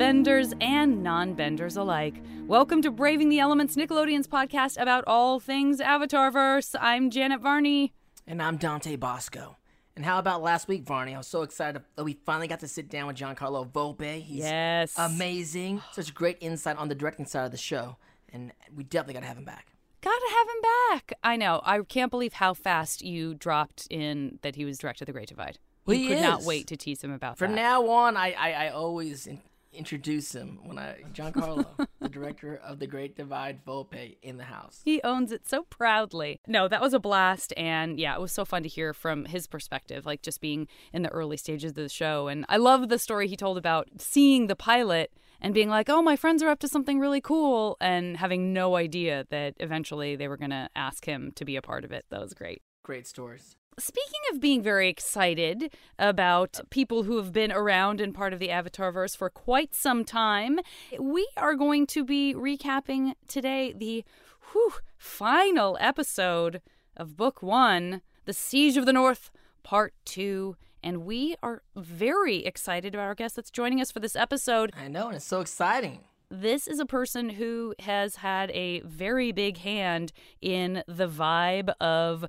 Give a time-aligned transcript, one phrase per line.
[0.00, 2.14] benders, and non benders alike.
[2.46, 6.74] Welcome to Braving the Elements, Nickelodeon's podcast about all things Avatarverse.
[6.80, 7.92] I'm Janet Varney.
[8.26, 9.58] And I'm Dante Basco.
[9.94, 11.14] And how about last week, Varney?
[11.14, 14.22] I was so excited that we finally got to sit down with Giancarlo Volpe.
[14.22, 14.94] He's Yes.
[14.96, 15.82] amazing.
[15.92, 17.98] Such great insight on the directing side of the show.
[18.32, 19.74] And we definitely got to have him back.
[20.00, 21.12] Gotta have him back.
[21.22, 21.60] I know.
[21.62, 25.28] I can't believe how fast you dropped in that he was director of The Great
[25.28, 25.58] Divide.
[25.84, 27.56] Well, he could not wait to tease him about From that.
[27.56, 29.28] From now on, I, I, I always
[29.72, 31.66] introduce him when I, Giancarlo,
[32.00, 34.80] the director of The Great Divide, Volpe, in the house.
[34.84, 36.40] He owns it so proudly.
[36.46, 37.52] No, that was a blast.
[37.56, 41.02] And yeah, it was so fun to hear from his perspective, like just being in
[41.02, 42.28] the early stages of the show.
[42.28, 46.02] And I love the story he told about seeing the pilot and being like, oh,
[46.02, 50.28] my friends are up to something really cool, and having no idea that eventually they
[50.28, 52.04] were going to ask him to be a part of it.
[52.10, 52.60] That was great.
[52.82, 53.56] Great stories.
[53.80, 58.48] Speaking of being very excited about people who have been around and part of the
[58.48, 60.60] Avatarverse for quite some time,
[60.98, 64.04] we are going to be recapping today the
[64.52, 66.60] whew, final episode
[66.94, 69.30] of Book One, The Siege of the North,
[69.62, 70.56] Part Two.
[70.82, 74.74] And we are very excited about our guest that's joining us for this episode.
[74.78, 76.00] I know, and it's so exciting.
[76.32, 82.24] This is a person who has had a very big hand in the vibe of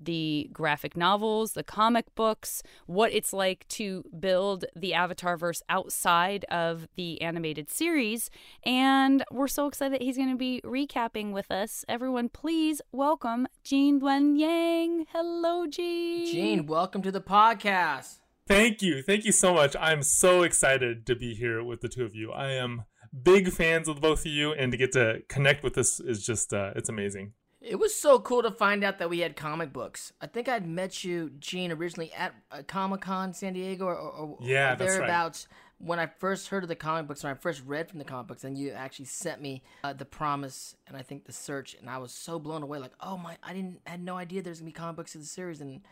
[0.00, 6.88] the graphic novels, the comic books, what it's like to build the Avatarverse outside of
[6.96, 8.30] the animated series.
[8.64, 11.84] And we're so excited that he's going to be recapping with us.
[11.88, 15.06] Everyone, please welcome Gene Luen Yang.
[15.12, 16.26] Hello, Gene.
[16.26, 18.18] Gene, welcome to the podcast.
[18.46, 19.02] Thank you.
[19.02, 19.74] Thank you so much.
[19.80, 22.30] I'm so excited to be here with the two of you.
[22.30, 22.84] I am
[23.22, 26.52] big fans of both of you and to get to connect with this is just
[26.52, 27.32] uh, it's amazing.
[27.66, 30.12] It was so cool to find out that we had comic books.
[30.20, 34.38] I think I'd met you, Gene, originally at uh, Comic Con San Diego or, or,
[34.40, 34.98] Yeah, or that's right.
[34.98, 35.48] thereabouts.
[35.78, 38.28] When I first heard of the comic books, when I first read from the comic
[38.28, 41.90] books, and you actually sent me uh, the Promise and I think the Search, and
[41.90, 42.78] I was so blown away.
[42.78, 45.26] Like, oh my, I didn't had no idea there's gonna be comic books in the
[45.26, 45.82] series, and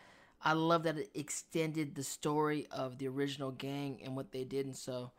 [0.41, 4.65] I love that it extended the story of the original gang and what they did.
[4.65, 5.11] And so,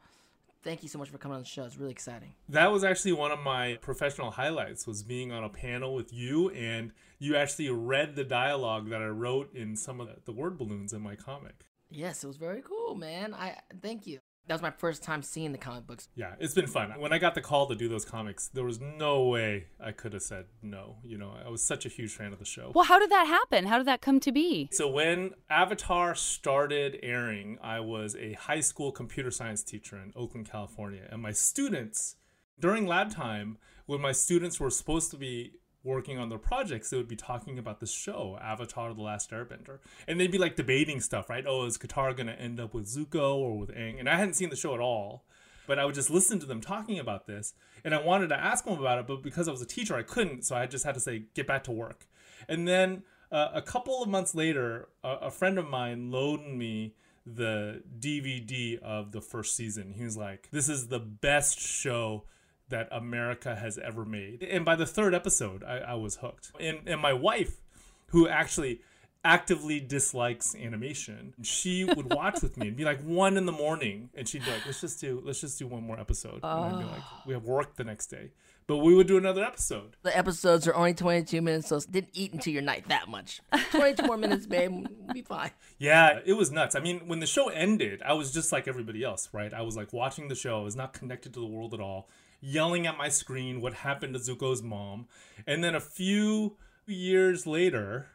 [0.66, 1.64] thank you so much for coming on the show.
[1.64, 2.34] It's really exciting.
[2.48, 6.50] That was actually one of my professional highlights was being on a panel with you
[6.50, 6.90] and
[7.20, 10.92] you actually read the dialogue that I wrote in some of the, the word balloons
[10.92, 11.66] in my comic.
[11.88, 13.32] Yes, it was very cool, man.
[13.32, 14.18] I thank you.
[14.46, 16.08] That was my first time seeing the comic books.
[16.14, 16.92] Yeah, it's been fun.
[16.98, 20.12] When I got the call to do those comics, there was no way I could
[20.12, 20.96] have said no.
[21.02, 22.70] You know, I was such a huge fan of the show.
[22.74, 23.66] Well, how did that happen?
[23.66, 24.68] How did that come to be?
[24.72, 30.48] So when Avatar started airing, I was a high school computer science teacher in Oakland,
[30.48, 32.16] California, and my students
[32.58, 35.52] during lab time, when my students were supposed to be
[35.86, 39.78] working on their projects, they would be talking about the show, Avatar: The Last Airbender,
[40.06, 41.44] and they'd be like debating stuff, right?
[41.46, 43.98] Oh, is Katara gonna end up with Zuko or with Aang?
[43.98, 45.24] And I hadn't seen the show at all.
[45.66, 47.52] But I would just listen to them talking about this,
[47.84, 50.02] and I wanted to ask them about it, but because I was a teacher, I
[50.02, 50.44] couldn't.
[50.44, 52.06] So I just had to say, "Get back to work."
[52.48, 56.94] And then uh, a couple of months later, a, a friend of mine loaned me
[57.26, 59.94] the DVD of the first season.
[59.96, 62.24] He was like, "This is the best show
[62.68, 66.52] that America has ever made." And by the third episode, I, I was hooked.
[66.60, 67.60] And and my wife,
[68.08, 68.80] who actually
[69.26, 74.08] actively dislikes animation, she would watch with me and be like one in the morning,
[74.14, 76.78] and she'd be like, "Let's just do let's just do one more episode." And I'd
[76.78, 76.92] be ah.
[76.92, 78.30] like, "We have work the next day,"
[78.68, 79.96] but we would do another episode.
[80.02, 83.40] The episodes are only 22 minutes, so didn't eat into your night that much.
[83.72, 84.70] 22 more minutes, babe.
[84.72, 85.50] We'll be fine.
[85.78, 86.74] Yeah, it was nuts.
[86.74, 89.52] I mean, when the show ended, I was just like everybody else, right?
[89.52, 90.60] I was like watching the show.
[90.60, 92.08] I was not connected to the world at all,
[92.40, 95.06] yelling at my screen what happened to Zuko's mom.
[95.46, 98.08] And then a few years later,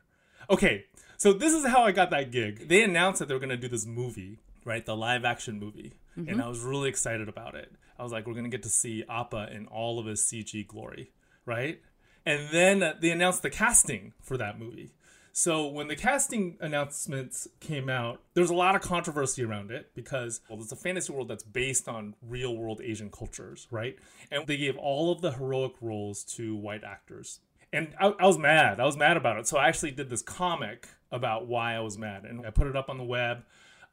[0.49, 0.85] okay,
[1.17, 2.67] so this is how I got that gig.
[2.67, 4.85] They announced that they were going to do this movie, right?
[4.85, 5.94] The live action movie.
[6.15, 6.41] And mm-hmm.
[6.41, 7.71] I was really excited about it.
[7.97, 10.65] I was like, we're going to get to see Appa in all of his CG
[10.67, 11.12] glory,
[11.45, 11.79] right?
[12.25, 14.91] And then they announced the casting for that movie.
[15.33, 19.92] So when the casting announcements came out, there was a lot of controversy around it
[19.95, 23.98] because well, it's a fantasy world that's based on real world Asian cultures, right?
[24.30, 27.39] And they gave all of the heroic roles to white actors.
[27.72, 28.80] And I, I was mad.
[28.80, 29.48] I was mad about it.
[29.48, 32.75] So I actually did this comic about why I was mad, and I put it
[32.75, 33.44] up on the web.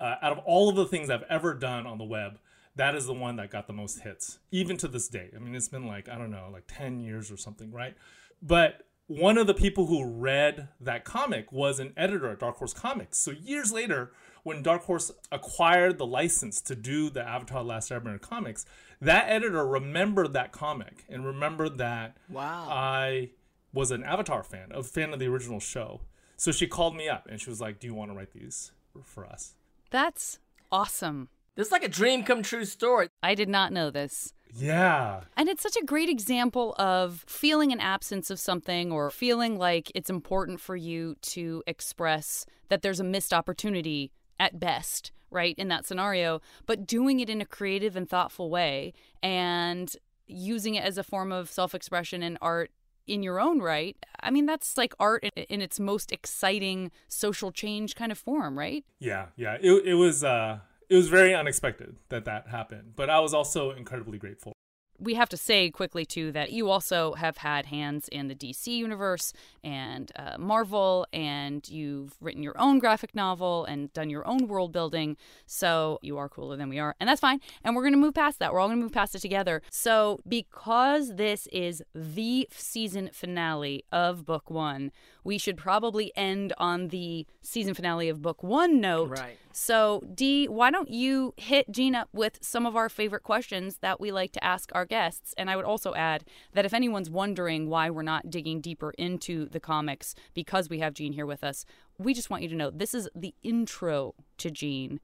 [0.01, 2.39] Uh, out of all of the things I've ever done on the web,
[2.77, 5.31] that is the one that got the most hits, even to this day.
[5.35, 7.97] I mean, it's been like, I don't know, like 10 years or something, right?
[8.41, 12.75] But one of the people who read that comic was an editor at Dark Horse
[12.75, 13.19] Comics.
[13.19, 14.13] So years later,
[14.43, 18.67] when Dark Horse acquired the license to do the Avatar: The Last Airbender comics,
[19.01, 22.69] that editor remembered that comic and remembered that Wow.
[22.71, 23.31] I
[23.73, 26.03] was an Avatar fan, a fan of the original show.
[26.37, 28.73] So she called me up and she was like, "Do you want to write these
[29.03, 29.55] for us?"
[29.91, 30.39] That's
[30.71, 31.31] awesome.
[31.55, 33.09] This is like a dream come true story.
[33.23, 34.33] I did not know this.
[34.55, 35.21] Yeah.
[35.37, 39.91] And it's such a great example of feeling an absence of something or feeling like
[39.95, 45.69] it's important for you to express that there's a missed opportunity at best, right, in
[45.69, 48.93] that scenario, but doing it in a creative and thoughtful way
[49.23, 49.97] and
[50.27, 52.71] using it as a form of self expression and art
[53.07, 53.97] in your own right.
[54.21, 58.59] I mean, that's like art in, in its most exciting social change kind of form,
[58.59, 58.85] right?
[58.99, 59.57] Yeah, yeah.
[59.61, 60.59] It, it was uh
[60.89, 64.53] it was very unexpected that that happened, but I was also incredibly grateful.
[65.01, 68.67] we have to say quickly too that you also have had hands in the DC
[68.67, 69.33] universe
[69.63, 74.73] and uh, Marvel, and you've written your own graphic novel and done your own world
[74.73, 75.17] building.
[75.47, 77.41] So you are cooler than we are, and that's fine.
[77.63, 78.53] And we're gonna move past that.
[78.53, 79.63] We're all gonna move past it together.
[79.71, 84.91] So because this is the season finale of Book One,
[85.23, 89.11] we should probably end on the season finale of Book One note.
[89.11, 89.39] Right.
[89.59, 94.01] So, Dee, why don't you hit Gene up with some of our favorite questions that
[94.01, 95.35] we like to ask our guests?
[95.37, 99.49] And I would also add that if anyone's wondering why we're not digging deeper into
[99.49, 101.65] the comics because we have Gene here with us,
[101.99, 105.01] we just want you to know this is the intro to Gene.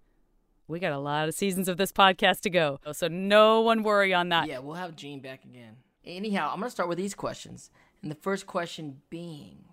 [0.68, 4.14] We got a lot of seasons of this podcast to go, so no one worry
[4.14, 4.46] on that.
[4.46, 5.78] Yeah, we'll have Gene back again.
[6.04, 7.70] Anyhow, I'm going to start with these questions.
[8.02, 9.64] And the first question being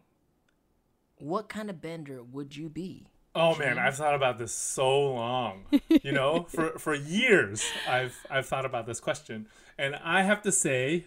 [1.17, 3.10] What kind of bender would you be?
[3.33, 5.63] Oh man, I've thought about this so long.
[6.03, 9.47] You know, for for years I've I've thought about this question.
[9.77, 11.05] And I have to say,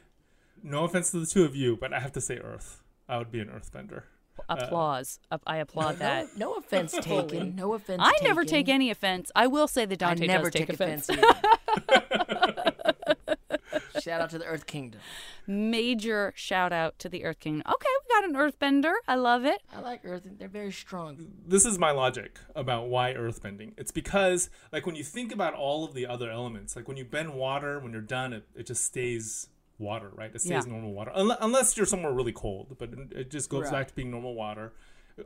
[0.63, 2.81] no offense to the two of you, but I have to say Earth.
[3.09, 4.03] I would be an earthbender.
[4.49, 5.19] Uh, applause.
[5.31, 6.37] Up- I applaud that.
[6.37, 7.55] No, no offense taken.
[7.57, 9.31] No offense I never take any offense.
[9.35, 11.11] I will say that I Dante never does take, take offense.
[11.11, 11.23] either.
[14.01, 15.01] Shout out to the Earth Kingdom.
[15.47, 17.63] Major shout out to the Earth Kingdom.
[17.67, 18.93] Okay, we got an Earthbender.
[19.09, 19.61] I love it.
[19.75, 20.23] I like Earth.
[20.39, 21.17] They're very strong.
[21.47, 23.73] This is my logic about why earthbending.
[23.77, 27.05] It's because like when you think about all of the other elements, like when you
[27.05, 30.31] bend water, when you're done, it, it just stays water, right?
[30.35, 30.73] It stays Yeah.
[30.73, 31.13] normal water.
[31.17, 33.73] Unle- unless you're somewhere really cold, but it- it just goes Right.
[33.73, 34.73] back to being normal water.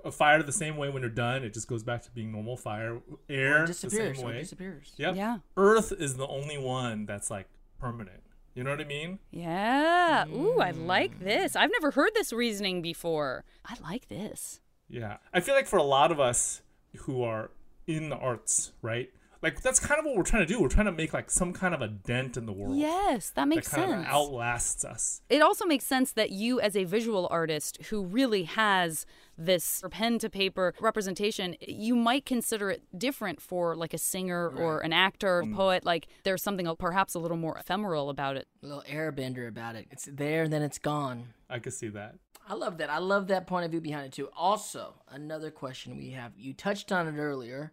[0.05, 2.57] A fire the same way when you're done, it just goes back to being normal
[2.57, 3.01] fire.
[3.29, 4.19] Air It the disappears.
[4.19, 4.39] same Or way.
[4.41, 4.93] disappears.
[4.97, 5.17] Yep.
[5.17, 5.39] Yeah.
[5.57, 7.49] Earth is the only one that's like
[7.79, 8.23] permanent.
[8.59, 9.21] You know what I mean?
[9.31, 10.27] Yeah.
[10.35, 11.23] Ooh, I like mm.
[11.23, 11.55] this.
[11.55, 13.45] I've never heard this reasoning before.
[13.65, 14.59] I like this.
[14.89, 15.19] Yeah.
[15.33, 16.63] I feel like for a lot of us
[16.97, 17.53] who are
[17.87, 19.11] in the arts, right?
[19.43, 20.61] Like that's kind of what we're trying to do.
[20.61, 22.77] We're trying to make like some kind of a dent in the world.
[22.77, 24.09] Yes, that That makes kind sense.
[24.09, 25.23] of outlasts us.
[25.29, 29.07] it also makes sense that you, as a visual artist who really has
[29.39, 34.81] this pen to paper representation, you might consider it different for like a singer or
[34.81, 35.55] an actor, Mm.
[35.55, 35.85] poet.
[35.85, 38.49] Like there's something perhaps a little more ephemeral about it.
[38.63, 39.87] A little airbender about it.
[39.91, 41.35] It's there and then it's gone.
[41.49, 42.17] I could see that.
[42.49, 42.91] I love that.
[42.91, 44.29] I love that point of view behind it too.
[44.37, 46.33] Also, another question we have.
[46.37, 47.73] You touched on it earlier,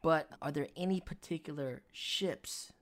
[0.00, 2.72] but are there any particular ships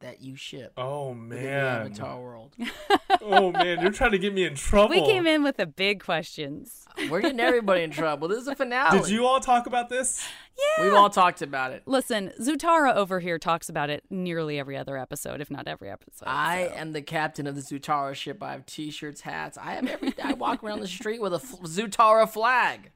[0.00, 1.64] that you ship Oh within the man.
[1.86, 2.54] Avatar world?
[3.22, 4.90] oh man, you're trying to get me in trouble.
[4.94, 6.86] We came in with the big questions.
[7.08, 8.28] We're getting everybody in trouble.
[8.28, 8.98] This is a finale.
[8.98, 10.26] Did you all talk about this?
[10.58, 11.82] Yeah, we've all talked about it.
[11.86, 16.26] Listen, Zutara over here talks about it nearly every other episode, if not every episode.
[16.26, 16.74] I so.
[16.74, 18.42] am the captain of the Zutara ship.
[18.42, 19.56] I have T-shirts, hats.
[19.56, 20.24] I have everything.
[20.24, 22.90] I walk around the street with a f- Zutara flag.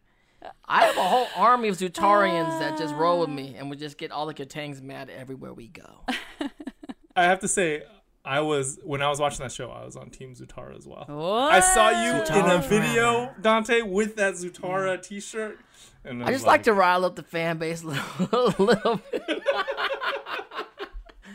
[0.67, 3.97] I have a whole army of Zutarians that just roll with me, and we just
[3.97, 6.05] get all the Kataangs mad everywhere we go.
[7.17, 7.83] I have to say,
[8.25, 11.05] I was when I was watching that show, I was on Team Zutara as well.
[11.07, 11.53] What?
[11.53, 15.59] I saw you in a video, Dante, with that Zutara T-shirt.
[16.05, 18.05] And I just like to rile up the fan base a little,
[18.59, 19.23] a little bit.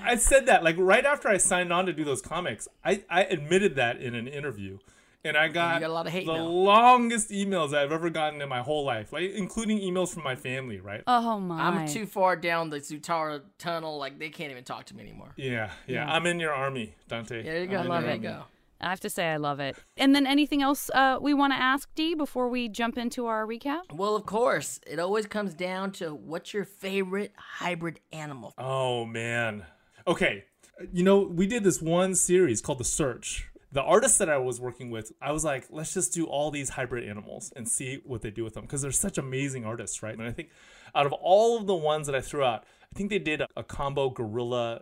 [0.01, 2.67] I said that like right after I signed on to do those comics.
[2.83, 4.79] I, I admitted that in an interview,
[5.23, 6.43] and I got, got a lot of hate the now.
[6.43, 10.79] longest emails I've ever gotten in my whole life, like including emails from my family.
[10.79, 11.03] Right?
[11.07, 11.61] Oh my!
[11.61, 13.97] I'm too far down the Zutara tunnel.
[13.97, 15.33] Like they can't even talk to me anymore.
[15.37, 17.43] yeah, yeah, I'm in your army, Dante.
[17.43, 17.77] There you go.
[17.77, 18.07] I'm love it.
[18.07, 18.39] There you army.
[18.41, 18.45] go.
[18.81, 19.75] I have to say, I love it.
[19.97, 23.45] And then anything else uh, we want to ask Dee before we jump into our
[23.45, 23.91] recap?
[23.93, 28.53] Well, of course, it always comes down to what's your favorite hybrid animal.
[28.57, 29.65] Oh man.
[30.07, 30.45] Okay.
[30.93, 33.48] You know, we did this one series called The Search.
[33.71, 36.69] The artist that I was working with, I was like, let's just do all these
[36.69, 40.17] hybrid animals and see what they do with them because they're such amazing artists, right?
[40.17, 40.49] And I think
[40.95, 43.47] out of all of the ones that I threw out, I think they did a,
[43.55, 44.81] a combo gorilla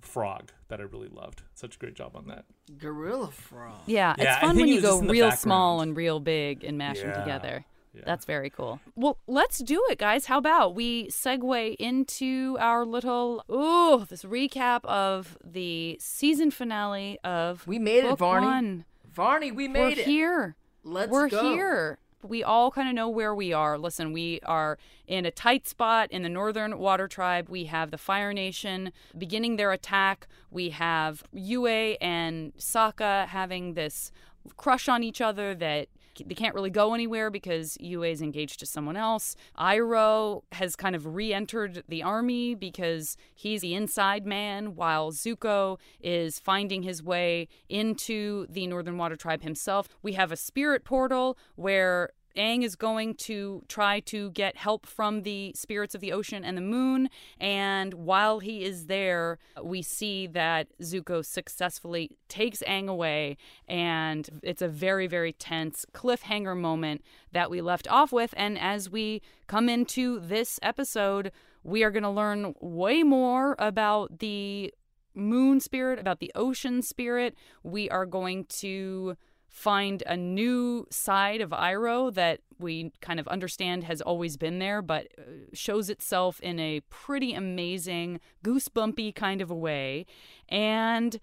[0.00, 1.42] frog that I really loved.
[1.54, 2.44] Such a great job on that.
[2.78, 3.80] Gorilla frog.
[3.86, 6.64] Yeah, Yeah, it's I fun when you go just in real small and real big
[6.64, 7.64] and mash them together.
[7.98, 8.04] Yeah.
[8.06, 8.80] That's very cool.
[8.96, 10.26] Well, let's do it, guys.
[10.26, 17.66] How about we segue into our little ooh this recap of the season finale of
[17.66, 18.46] We made it, Varney.
[18.46, 18.84] one.
[19.12, 20.06] Varney, we We're made it.
[20.06, 20.56] here.
[20.84, 21.52] Let's We're go.
[21.52, 21.98] here.
[22.22, 23.76] we all kind of know where we are.
[23.78, 27.48] Listen, we are in a tight spot in the Northern Water Tribe.
[27.48, 30.26] We have the Fire Nation beginning their attack.
[30.50, 31.66] We have Yue
[32.00, 34.10] and Sokka having this
[34.56, 35.88] crush on each other that
[36.26, 39.36] they can't really go anywhere because Yue is engaged to someone else.
[39.58, 45.78] Iroh has kind of re entered the army because he's the inside man, while Zuko
[46.00, 49.88] is finding his way into the Northern Water Tribe himself.
[50.02, 55.22] We have a spirit portal where Aang is going to try to get help from
[55.22, 57.08] the spirits of the ocean and the moon.
[57.40, 63.36] And while he is there, we see that Zuko successfully takes Aang away.
[63.66, 68.34] And it's a very, very tense cliffhanger moment that we left off with.
[68.36, 71.32] And as we come into this episode,
[71.64, 74.72] we are going to learn way more about the
[75.14, 77.34] moon spirit, about the ocean spirit.
[77.62, 79.16] We are going to
[79.48, 84.82] find a new side of Iroh that we kind of understand has always been there,
[84.82, 90.06] but uh, shows itself in a pretty amazing, goosebumpy kind of a way.
[90.48, 91.18] And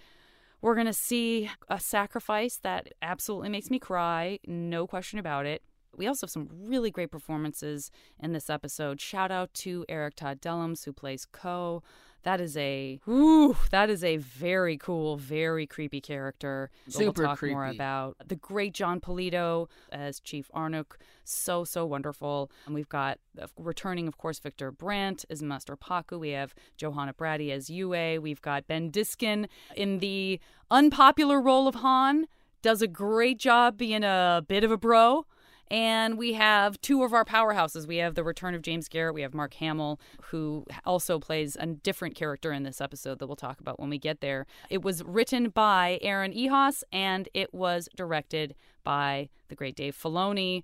[0.61, 5.61] we're going to see a sacrifice that absolutely makes me cry, no question about it.
[5.95, 8.99] We also have some really great performances in this episode.
[8.99, 11.83] Shout out to Eric Todd Dellums, who plays Ko.
[12.25, 16.71] That is a whew, that is a very cool, very creepy character.
[16.89, 17.53] Super we'll talk creepy.
[17.53, 20.97] more about the great Jon Polito as Chief Arnook.
[21.23, 22.49] So so wonderful.
[22.65, 23.19] And we've got
[23.59, 26.19] returning, of course, Victor Brandt as Master Pakku.
[26.19, 28.19] We have Johanna Braddy as Yue.
[28.19, 30.39] We've got Ben Diskin in the
[30.71, 32.25] unpopular role of Han.
[32.63, 35.27] Does a great job being a bit of a bro.
[35.71, 37.87] And we have two of our powerhouses.
[37.87, 39.15] We have the return of James Garrett.
[39.15, 43.35] We have Mark Hamill, who also plays a different character in this episode that we'll
[43.35, 44.45] talk about when we get there.
[44.69, 50.63] It was written by Aaron Ehasz and it was directed by the great Dave Filoni.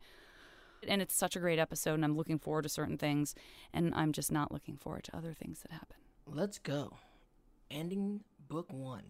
[0.88, 3.36] And it's such a great episode, and I'm looking forward to certain things,
[3.72, 5.98] and I'm just not looking forward to other things that happen.
[6.26, 6.98] Let's go.
[7.70, 9.04] Ending book one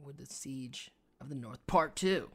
[0.00, 2.30] with the Siege of the North, part two.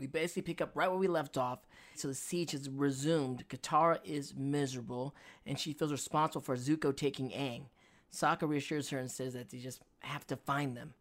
[0.00, 1.60] We basically pick up right where we left off.
[1.94, 3.46] So the siege has resumed.
[3.48, 5.14] Katara is miserable,
[5.46, 7.64] and she feels responsible for Zuko taking Aang.
[8.12, 10.94] Sokka reassures her and says that they just have to find them.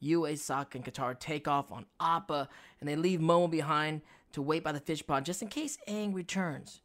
[0.00, 2.48] Yue, Sokka, and Katara take off on Appa,
[2.80, 6.14] and they leave Momo behind to wait by the fish pond just in case Aang
[6.14, 6.82] returns.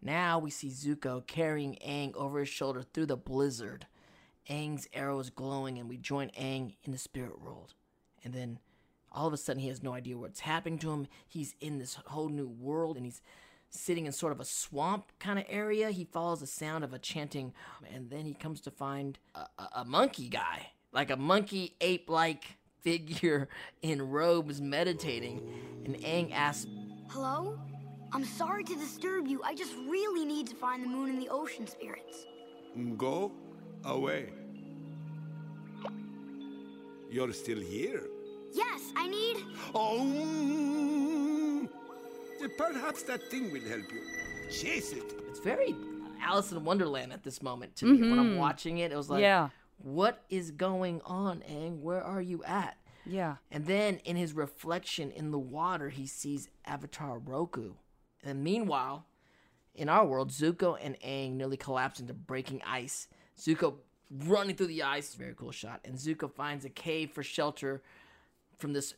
[0.00, 3.86] Now we see Zuko carrying Aang over his shoulder through the blizzard.
[4.48, 7.74] Aang's arrow is glowing, and we join Aang in the spirit world.
[8.22, 8.60] And then
[9.18, 11.08] all of a sudden, he has no idea what's happening to him.
[11.26, 13.20] He's in this whole new world, and he's
[13.68, 15.90] sitting in sort of a swamp kind of area.
[15.90, 17.52] He follows the sound of a chanting,
[17.92, 22.08] and then he comes to find a, a, a monkey guy, like a monkey ape
[22.08, 22.44] like
[22.80, 23.48] figure
[23.82, 25.42] in robes meditating.
[25.84, 26.68] And Aang asks,
[27.08, 27.58] Hello?
[28.12, 29.42] I'm sorry to disturb you.
[29.42, 32.24] I just really need to find the moon and the ocean spirits.
[32.96, 33.32] Go
[33.84, 34.30] away.
[37.10, 38.04] You're still here.
[38.52, 39.36] Yes, I need.
[39.74, 41.68] Oh, mm,
[42.56, 44.00] perhaps that thing will help you.
[44.50, 45.04] Chase it.
[45.28, 45.74] it's very
[46.22, 48.00] Alice in Wonderland at this moment to me.
[48.08, 49.50] When I'm watching it, it was like, Yeah.
[49.78, 51.80] what is going on, Aang?
[51.80, 52.76] Where are you at?
[53.06, 53.36] Yeah.
[53.50, 57.74] And then in his reflection in the water, he sees Avatar Roku.
[58.24, 59.06] And meanwhile,
[59.74, 63.06] in our world, Zuko and Aang nearly collapse into breaking ice.
[63.38, 63.74] Zuko
[64.10, 65.80] running through the ice, very cool shot.
[65.84, 67.82] And Zuko finds a cave for shelter
[68.58, 68.94] from this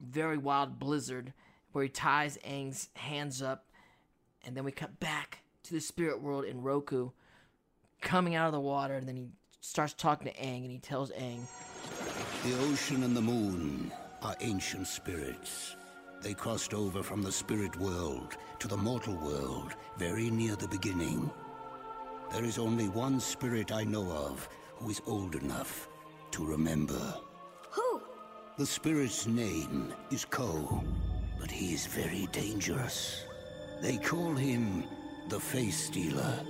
[0.00, 1.32] very wild blizzard
[1.72, 3.66] where he ties Aang's hands up.
[4.44, 7.10] And then we cut back to the spirit world in Roku
[8.00, 8.94] coming out of the water.
[8.94, 9.28] And then he
[9.60, 11.40] starts talking to Aang and he tells Aang,
[12.44, 15.76] The ocean and the moon are ancient spirits.
[16.22, 21.30] They crossed over from the spirit world to the mortal world very near the beginning.
[22.30, 25.88] There is only one spirit I know of who is old enough
[26.32, 27.14] to remember.
[28.60, 30.84] The spirit's name is Ko,
[31.40, 33.24] but he is very dangerous.
[33.80, 34.84] They call him
[35.30, 36.44] the Face Stealer.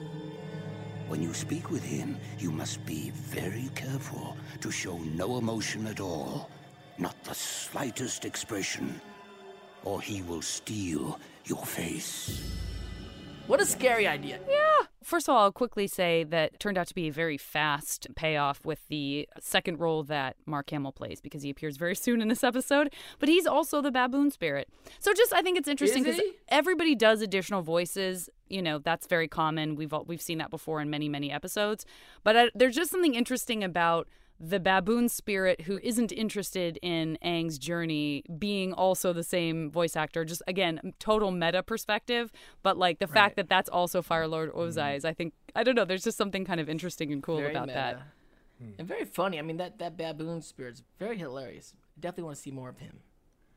[1.06, 6.00] When you speak with him, you must be very careful to show no emotion at
[6.00, 6.50] all,
[6.98, 9.00] not the slightest expression,
[9.84, 12.42] or he will steal your face.
[13.50, 14.38] What a scary idea.
[14.48, 14.86] Yeah.
[15.02, 18.64] First of all, I'll quickly say that turned out to be a very fast payoff
[18.64, 22.44] with the second role that Mark Hamill plays because he appears very soon in this
[22.44, 22.94] episode.
[23.18, 24.68] But he's also the baboon spirit.
[25.00, 28.30] So just I think it's interesting because everybody does additional voices.
[28.48, 29.74] You know that's very common.
[29.74, 31.84] We've all, we've seen that before in many many episodes.
[32.22, 34.06] But I, there's just something interesting about
[34.42, 40.24] the baboon spirit who isn't interested in Aang's journey being also the same voice actor.
[40.24, 42.32] Just again, total meta perspective,
[42.62, 44.60] but like the fact that that's also Fire Lord mm-hmm.
[44.60, 45.84] Ozai is, I think, I don't know.
[45.84, 47.96] There's just something kind of interesting and cool Very about that.
[47.96, 48.06] meta.
[48.60, 48.70] Hmm.
[48.78, 49.38] And very funny.
[49.38, 51.74] I mean, that, that baboon spirit's very hilarious.
[51.98, 53.00] Definitely want to see more of him.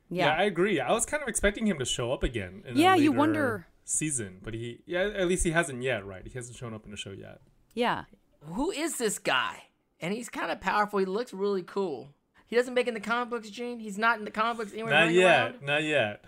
[0.09, 0.25] Yeah.
[0.27, 0.79] Yeah, I agree.
[0.81, 2.63] I was kind of expecting him to show up again.
[2.67, 6.05] In a Yeah, you later wonder- season, but he yeah at least he hasn't yet,
[6.05, 6.25] right?
[6.25, 7.39] He hasn't shown up in the show yet.
[7.73, 8.03] yeah.
[8.41, 9.63] Who is this guy?
[10.03, 10.99] And he's kind of powerful.
[10.99, 12.09] He looks really cool.
[12.45, 13.79] He doesn't make it in the comic books, Gene.
[13.79, 14.93] He's not in the comic books anywhere.
[14.93, 15.41] Not yet.
[15.41, 15.61] around?
[15.63, 16.25] Not yet.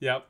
[0.00, 0.26] Yep.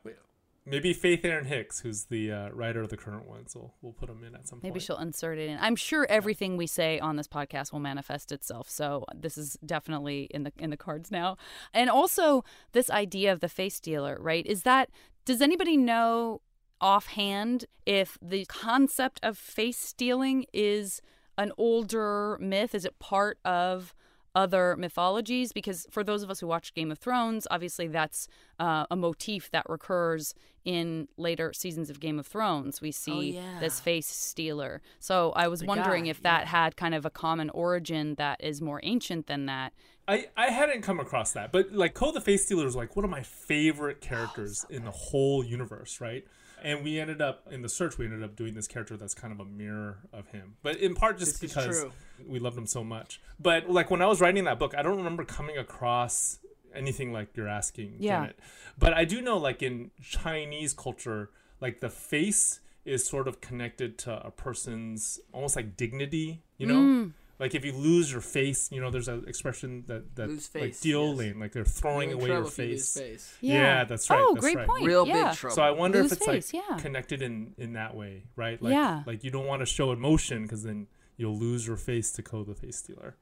[0.68, 4.10] Maybe Faith Erin Hicks, who's the uh, writer of the current one, so we'll put
[4.10, 4.74] him in at some Maybe point.
[4.74, 5.58] Maybe she'll insert it in.
[5.60, 8.68] I'm sure everything we say on this podcast will manifest itself.
[8.68, 11.38] So this is definitely in the in the cards now.
[11.72, 14.44] And also this idea of the face dealer, right?
[14.44, 14.90] Is that
[15.24, 16.42] does anybody know
[16.80, 21.00] offhand if the concept of face stealing is
[21.38, 22.74] an older myth?
[22.74, 23.94] Is it part of
[24.36, 28.28] other mythologies because for those of us who watch Game of Thrones, obviously that's
[28.60, 32.82] uh, a motif that recurs in later seasons of Game of Thrones.
[32.82, 33.58] We see yeah.
[33.60, 34.82] this face stealer.
[35.00, 36.50] So I was The wondering guy, if that yeah.
[36.50, 39.72] had kind of a common origin that is more ancient than that.
[40.06, 43.06] I, I hadn't come across that, but like Ko the Face Stealer is like one
[43.06, 46.24] of my favorite characters in the whole universe, right?
[46.66, 49.32] And we ended up in the search, we ended up doing this character that's kind
[49.32, 51.86] of a mirror of him, but in part just This because
[52.26, 53.20] we loved him so much.
[53.38, 56.40] But like when I was writing that book, I don't remember coming across
[56.74, 58.22] anything like you're asking, Yeah.
[58.22, 58.38] Janet.
[58.76, 61.30] But I do know, like in Chinese culture,
[61.60, 66.74] like the face is sort of connected to a person's almost like dignity, you know.
[66.80, 67.12] Mm.
[67.38, 70.62] Like if you lose your face, you know, there's an expression that that Lose like
[70.64, 72.94] face, dealing, like they're throwing away your trouble you lose face.
[72.98, 73.34] face.
[73.42, 74.66] Yeah, that's right, Oh, that's great right.
[74.66, 74.84] point.
[74.86, 75.28] Real yeah.
[75.30, 75.54] big trouble.
[75.56, 76.76] So I wonder Lose if it's face, like yeah.
[76.78, 78.60] connected in in that way, right?
[78.62, 79.02] Like, Yeah.
[79.06, 80.86] Like you don't want to show emotion because then
[81.18, 83.16] you'll lose your face to Ko the Face Stealer.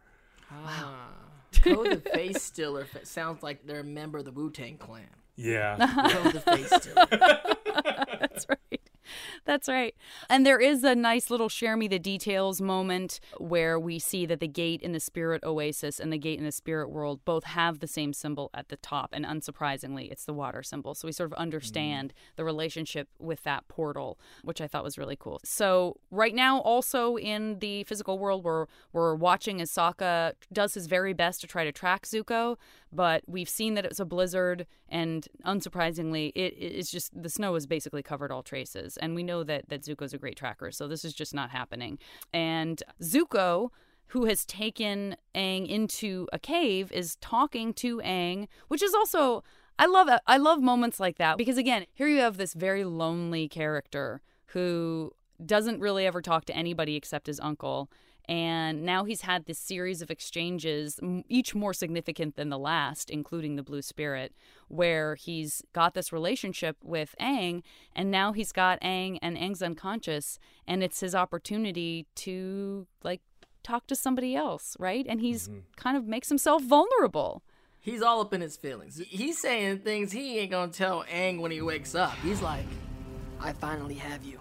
[0.51, 1.09] Ah.
[1.63, 5.05] Ko the Face Stealer fa- sounds like they're a member of the Wu Tang Clan.
[5.37, 5.77] Yeah.
[6.13, 7.07] Ko the Face Stealer.
[8.21, 8.81] That's right.
[9.45, 9.95] That's right.
[10.31, 14.41] And there is a nice little share me the details moment where we see that
[14.41, 17.81] the gate in the spirit oasis and the gate in the spirit world both have
[17.81, 19.11] the same symbol at the top.
[19.13, 20.95] And unsurprisingly, it's the water symbol.
[20.95, 22.37] So we sort of understand mm.
[22.37, 25.41] the relationship with that portal, which I thought was really cool.
[25.45, 30.87] So right now, also in the physical world, we're, we're watching as Sokka does his
[30.87, 32.57] very best to try to track Zuko,
[32.95, 37.67] but we've seen that it's a blizzard, and unsurprisingly, it it's just the snow has
[37.67, 41.05] basically covered all traces, and we know that that Zuko's a great tracker, so this
[41.05, 41.99] is just not happening.
[42.33, 43.71] And Zuko,
[44.09, 49.43] who has taken Aang into a cave, is talking to Aang, which is also
[49.79, 53.49] I love I love moments like that because again, here you have this very lonely
[53.49, 55.13] character who
[55.45, 57.91] doesn't really ever talk to anybody except his uncle.
[58.27, 63.57] And now he's had this series of exchanges, each more significant than the last, including
[63.57, 64.35] the Blue Spirit,
[64.69, 67.63] where he's got this relationship with Aang,
[67.95, 73.21] and now he's got Aang, and Aang's unconscious, and it's his opportunity to like
[73.63, 75.05] talk to somebody else, right?
[75.09, 75.61] And he's mm-hmm.
[75.77, 77.43] kind of makes himself vulnerable.
[77.81, 79.03] He's all up in his feelings.
[79.07, 82.15] He's saying things he ain't gonna tell Aang when he wakes up.
[82.23, 82.65] He's like,
[83.39, 84.41] I finally have you,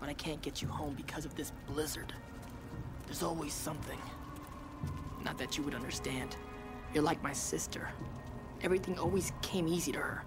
[0.00, 2.12] but I can't get you home because of this blizzard.
[3.06, 3.98] There's always something.
[5.24, 6.36] Not that you would understand.
[6.92, 7.88] You're like my sister.
[8.62, 10.24] Everything always came easy to her.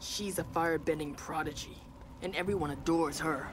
[0.00, 1.76] She's a firebending prodigy,
[2.22, 3.46] and everyone adores her.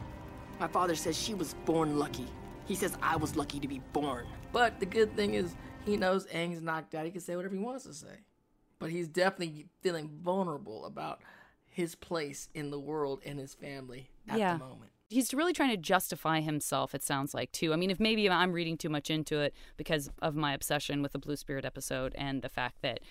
[0.59, 2.27] My father says she was born lucky.
[2.65, 4.25] He says I was lucky to be born.
[4.51, 7.05] But the good thing is, he knows Aang's knocked out.
[7.05, 8.21] He can say whatever he wants to say.
[8.79, 11.21] But he's definitely feeling vulnerable about
[11.69, 14.53] his place in the world and his family at Yeah.
[14.53, 14.91] the moment.
[15.09, 17.73] He's really trying to justify himself, it sounds like, too.
[17.73, 21.11] I mean, if maybe I'm reading too much into it because of my obsession with
[21.11, 23.01] the Blue Spirit episode and the fact that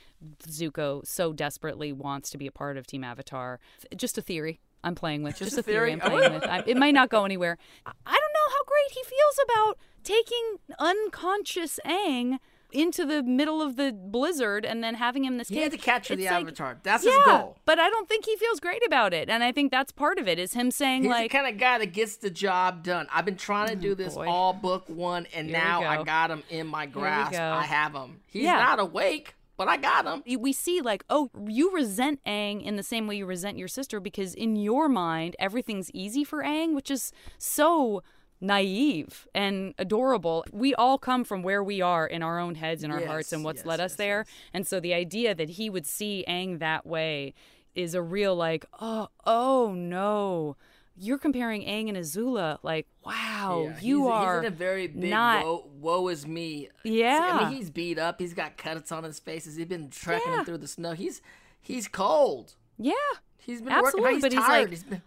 [0.43, 3.61] Zuko so desperately wants to be a part of Team Avatar.
[3.97, 5.37] Just a theory I'm playing with.
[5.37, 6.03] Just Just, a theory, theory?
[6.03, 6.45] I'm playing with.
[6.45, 7.59] I, it might not go anywhere.
[7.87, 12.39] I I don't know how great he feels about taking unconscious Aang
[12.75, 15.65] into the middle of the blizzard and then having him this He cave.
[15.65, 16.79] had to capture the like- Avatar.
[16.83, 17.57] That's yeah, his goal.
[17.65, 20.27] but I don't think he feels great about it, and I think that's part of
[20.29, 20.39] it.
[20.39, 23.07] Is him saying He's like, the kind of guy that gets the job done.
[23.13, 24.27] I've been trying to mm, do this boy.
[24.29, 27.35] all book one, and Here now I got him in my grasp.
[27.35, 28.21] I have him.
[28.27, 28.57] He's Yeah.
[28.61, 30.23] not awake, but I got him.
[30.41, 34.01] we see like, oh, you resent Aang in the same way you resent your sister
[34.01, 38.03] because in your mind everything's easy for Aang, which is so
[38.45, 40.45] naive and adorable.
[40.53, 43.43] We all come from where we are in our own heads and our hearts and
[43.45, 44.19] what's yes, led us yes, there.
[44.29, 44.37] yes.
[44.53, 47.35] And so the idea that he would see Aang that way
[47.75, 50.57] is a real like, oh, oh no.
[50.97, 52.59] you're comparing Aang and Azula.
[52.63, 55.45] Like, wow, Yeah, you he's, are He's in a very big not.
[55.45, 56.69] woe, woe is me.
[56.85, 57.31] Yeah.
[57.41, 58.21] I mean, he's beat up.
[58.21, 59.45] He's got cuts on his face.
[59.45, 60.45] He's been trekking Yeah.
[60.45, 60.93] through the snow.
[60.93, 61.21] He's
[61.61, 62.55] he's cold.
[62.79, 62.93] yeah,
[63.39, 64.01] He's been absolutely.
[64.03, 64.15] working.
[64.17, 65.03] He's but he's like, he's been,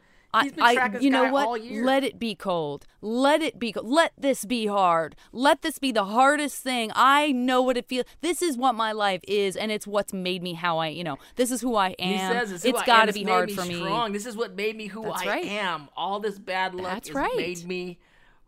[0.60, 1.62] I, I- you know what?
[1.64, 2.86] Let it be cold.
[3.02, 3.86] Let it be cold.
[3.88, 5.16] Let this be hard.
[5.32, 6.92] Let this be the hardest thing.
[6.96, 8.06] I know what it feels.
[8.22, 10.88] This is what my life is, and it's what's made me how I.
[10.88, 12.10] You know, this is who I am.
[12.12, 12.86] He says it's, who I am.
[12.86, 13.76] got to be hard me for me.
[13.76, 14.12] strong.
[14.12, 15.46] This is what made me who That's I right.
[15.46, 15.90] am.
[15.96, 17.38] All this bad luck That's has right.
[17.38, 18.00] made me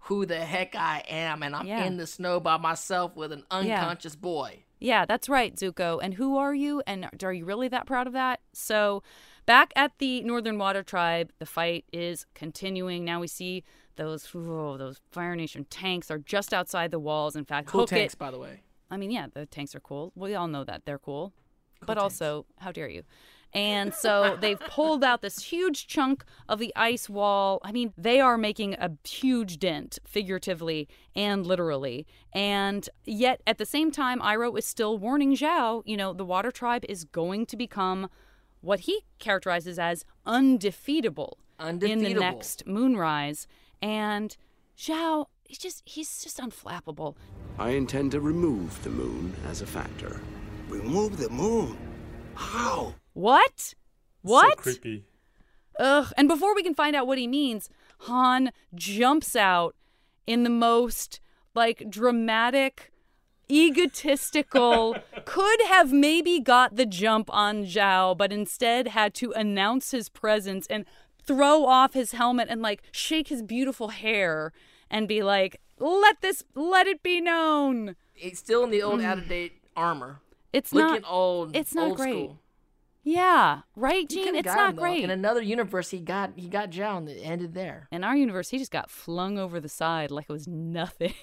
[0.04, 1.84] who the heck I am, and I'm Yeah.
[1.86, 4.64] in the snow by myself with an unconscious boy.
[4.80, 6.00] Yeah, that's right, Zuko.
[6.02, 6.82] And who are you?
[6.88, 8.40] And are you really that proud of that?
[8.54, 9.04] So,
[9.50, 13.04] back at the Northern Water Tribe, the fight is continuing.
[13.04, 13.64] Now we see
[13.96, 17.36] those oh, those Fire Nation tanks are just outside the walls.
[17.36, 18.62] In fact, Cool Hook tanks, by the way.
[18.92, 20.12] I mean, yeah, the tanks are cool.
[20.14, 21.34] We all know that they're cool.
[21.84, 23.02] but also, how dare you?
[23.52, 27.60] And so they've pulled out this huge chunk of the ice wall.
[27.64, 32.06] I mean, they are making a huge dent, figuratively and literally.
[32.34, 36.52] And yet, at the same time, Iroh is still warning Zhao, you know, the Water
[36.52, 38.10] Tribe is going to become
[38.62, 43.48] what he characterizes as undefeatable, in the next moonrise.
[43.82, 44.36] And
[44.78, 47.16] Zhao, he's just, he's just unflappable.
[47.58, 50.22] I intend to remove the moon as a factor.
[50.68, 51.78] Remove the moon.
[52.36, 52.96] How?
[53.14, 53.74] What?
[54.22, 54.58] What?
[54.60, 55.06] So creepy.
[55.80, 56.14] Ugh.
[56.16, 57.70] And before we can find out what he means,
[58.04, 59.76] Han jumps out
[60.28, 61.20] in the most
[61.56, 62.92] like dramatic,
[63.50, 70.10] egotistical, could have maybe got the jump on Zhao, but instead had to announce his
[70.10, 70.86] presence and
[71.26, 74.52] throw off his helmet and like shake his beautiful hair
[74.90, 77.96] and be like, let this, let it be known.
[78.14, 79.06] He's still in the old mm.
[79.06, 80.20] out of date armor.
[80.52, 81.56] It's Looking not, old.
[81.56, 82.26] it's not old great.
[82.26, 82.40] School.
[83.04, 84.36] yeah, right, Gene?
[84.36, 84.82] It's not though.
[84.82, 85.04] great.
[85.04, 87.88] In another universe, he got he got Zhao and it ended there.
[87.92, 91.14] In our universe, he just got flung over the side like it was nothing.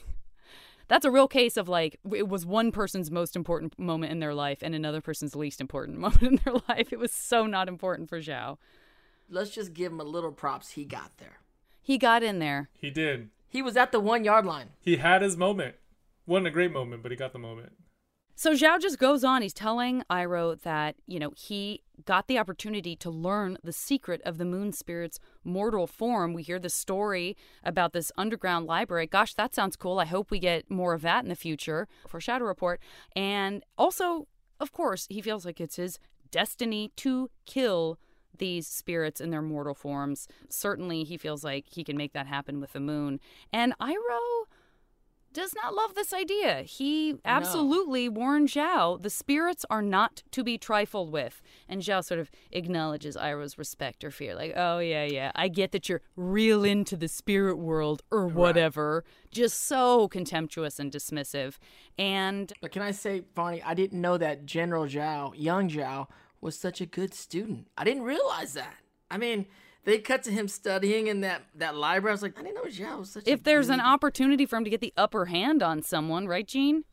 [0.88, 4.34] That's a real case of like it was one person's most important moment in their
[4.34, 6.92] life and another person's least important moment in their life.
[6.92, 8.58] It was so not important for Zhao.
[9.28, 10.70] Let's just give him a little props.
[10.72, 11.40] He got there.
[11.82, 12.68] He got in there.
[12.78, 13.30] He did.
[13.48, 14.70] He was at the one yard line.
[14.80, 15.76] He had his moment.
[16.26, 17.72] Wasn't a great moment, but he got the moment.
[18.34, 19.42] So Zhao just goes on.
[19.42, 24.38] He's telling Iroh that, you know, he got the opportunity to learn the secret of
[24.38, 26.32] the moon spirit's mortal form.
[26.32, 29.06] We hear the story about this underground library.
[29.06, 29.98] Gosh, that sounds cool.
[29.98, 32.80] I hope we get more of that in the future for Shadow Report.
[33.14, 34.26] And also,
[34.60, 35.98] of course, he feels like it's his
[36.30, 37.98] destiny to kill
[38.38, 40.28] these spirits in their mortal forms.
[40.48, 43.20] Certainly, he feels like he can make that happen with the moon.
[43.52, 44.44] And Iroh
[45.36, 46.62] does not love this idea.
[46.62, 51.42] He absolutely warned Zhao the spirits are not to be trifled with.
[51.68, 54.34] And Zhao sort of acknowledges Iroh's respect or fear.
[54.34, 59.04] Like, oh, yeah, yeah, I get that you're real into the spirit world or whatever.
[59.30, 61.58] Just so contemptuous and dismissive.
[61.98, 66.06] And But can I say, Varney, I didn't know that General Zhao, young Zhao,
[66.40, 67.68] was such a good student.
[67.76, 68.76] I didn't realize that.
[69.10, 69.46] I mean,
[69.86, 72.10] they cut to him studying in that, that library.
[72.10, 74.56] I was like, I didn't know Zhao was such a if there's an opportunity for
[74.56, 76.84] him to get the upper hand on someone, right, Gene?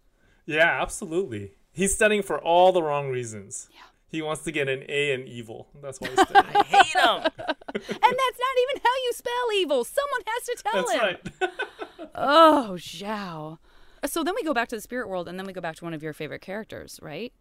[0.45, 1.53] Yeah, absolutely.
[1.71, 3.67] He's studying for all the wrong reasons.
[3.73, 3.79] Yeah.
[4.07, 5.69] He wants to get an A in evil.
[5.81, 6.55] That's why he's studying.
[6.55, 7.31] I hate him.
[7.75, 9.83] And that's not even how you spell evil.
[9.83, 11.49] Someone has to tell That's him.
[11.49, 12.09] right.
[12.15, 13.57] Oh, Zhao.
[14.05, 15.83] So then we go back to the spirit world, and then we go back to
[15.83, 17.33] one of your favorite characters, right?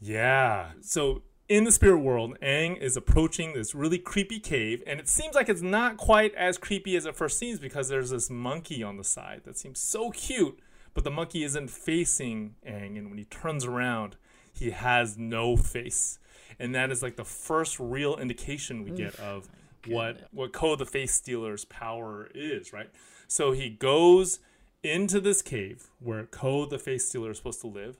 [0.00, 0.70] Yeah.
[0.80, 5.34] So in the spirit world, Aang is approaching this really creepy cave, and it seems
[5.34, 8.96] like it's not quite as creepy as it first seems because there's this monkey on
[8.96, 10.60] the side that seems so cute,
[10.94, 14.14] but the monkey isn't facing Aang, and when he turns around,
[14.52, 16.20] he has no face.
[16.60, 19.48] And that is like the first real indication we get of
[19.88, 22.90] what what Ko the Face Stealer's power is, right?
[23.26, 24.38] So he goes
[24.84, 27.96] into this cave where Ko the Face Stealer is supposed to live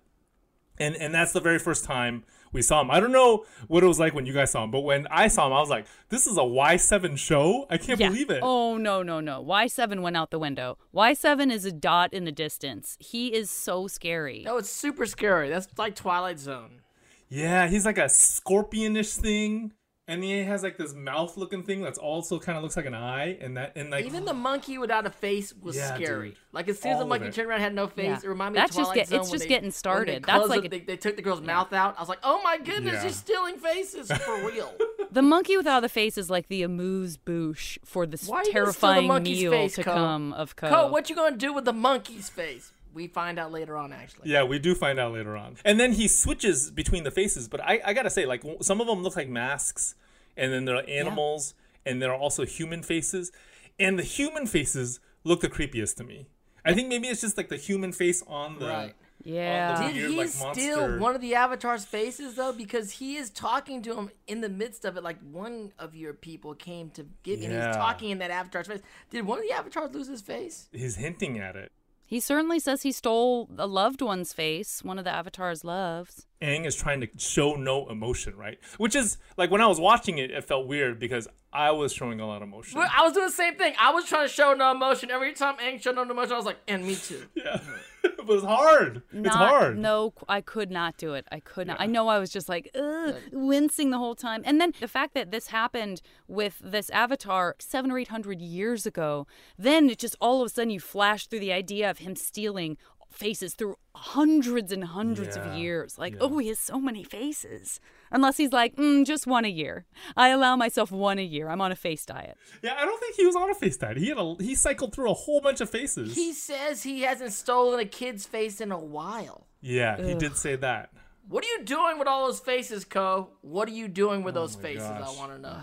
[0.81, 2.91] and and that's the very first time we saw him.
[2.91, 5.29] I don't know what it was like when you guys saw him, but when I
[5.29, 7.67] saw him, I was like, "This is a Y seven show!
[7.71, 9.45] I can't believe it!" Oh, no, no, no.
[9.45, 10.79] Y7 went out the window.
[10.95, 12.97] Y7 is a dot in the distance.
[12.99, 14.45] He is so scary.
[14.49, 15.49] Oh, it's super scary.
[15.49, 16.81] That's like Twilight Zone.
[17.29, 19.73] Yeah, he's like a scorpionish thing,
[20.11, 23.39] and he has like this mouth-looking thing that's also kind of looks like an eye,
[23.41, 26.29] and that and like Even the monkey without a face was Yeah, scary.
[26.31, 26.37] dude.
[26.53, 27.35] Like as soon as All the monkey it.
[27.35, 28.05] turned around, had no face.
[28.07, 28.19] Yeah.
[28.25, 29.21] It reminded me That's of just Twilight get- Zone.
[29.21, 30.25] it's when just they- getting started.
[30.25, 31.95] That's like the- a- they, they took the girl's mouth out.
[31.97, 33.03] I was like, oh my goodness, Yeah.
[33.05, 34.73] he's stealing faces for real.
[35.13, 38.53] The monkey without a face is like the amuse bouche for this Why are you
[38.53, 39.93] gonna steal the terrifying meal face, to Ko?
[39.95, 40.69] come of Ko.
[40.69, 42.73] Ko, what you gonna do with the monkey's face?
[42.93, 44.31] We find out later on, actually.
[44.31, 45.55] Yeah, we do find out later on.
[45.65, 48.89] And then he switches between the faces, but I, I gotta say, like some of
[48.89, 49.95] them look like masks,
[50.41, 51.55] and then there are animals,
[51.87, 53.31] and there are also human faces,
[53.79, 56.27] and the human faces look the creepiest to me.
[56.65, 58.95] I think maybe it's just like the human face on the Right.
[59.23, 59.77] Yeah.
[59.77, 62.53] on Did weird, he like, steal one of the Avatar's faces though?
[62.53, 65.03] Because he is talking to him in the midst of it.
[65.05, 67.67] Like one of your people came to give, and Yeah.
[67.69, 68.81] he's talking in that Avatar's face.
[69.11, 70.69] Did one of the Avatars lose his face?
[70.73, 71.71] He's hinting at it.
[72.11, 76.27] He certainly says he stole a loved one's face, one of the avatars loves.
[76.43, 78.59] Aang is trying to show no emotion, right?
[78.79, 82.19] Which is like when I was watching it, it felt weird because I was showing
[82.19, 82.81] a lot of emotion.
[82.81, 83.75] I was doing the same thing.
[83.79, 85.13] I was trying to show no emotion.
[85.13, 87.27] Every time Aang showed no emotion, I was like, and me too.
[87.37, 87.61] Yeah,
[88.17, 89.03] but was hard.
[89.13, 89.79] it's hard.
[89.79, 91.27] No, I could not do it.
[91.31, 91.81] I could not.
[91.81, 94.43] I know I was just like Ugh, wincing the whole time.
[94.45, 98.87] And then the fact that this happened with this avatar seven or eight hundred years
[98.87, 99.27] ago,
[99.59, 102.77] then it just all of a sudden you flash through the idea of him stealing
[103.11, 105.99] faces through hundreds and hundreds Yeah, of years.
[105.99, 106.21] Like, yeah.
[106.23, 107.81] oh, he has so many faces.
[108.11, 109.85] Unless he's like, mm, just one a year.
[110.17, 111.49] I allow myself one a year.
[111.49, 112.37] I'm on a face diet.
[112.63, 113.97] Yeah, I don't think he was on a face diet.
[113.99, 116.15] He had a he cycled through a whole bunch of faces.
[116.15, 119.47] He says he hasn't stolen a kid's face in a while.
[119.61, 120.91] yeah, he did say that.
[121.29, 123.31] What are you doing with all those faces, Ko?
[123.43, 124.83] What are you doing with those faces?
[124.89, 125.09] gosh.
[125.09, 125.59] I want to know.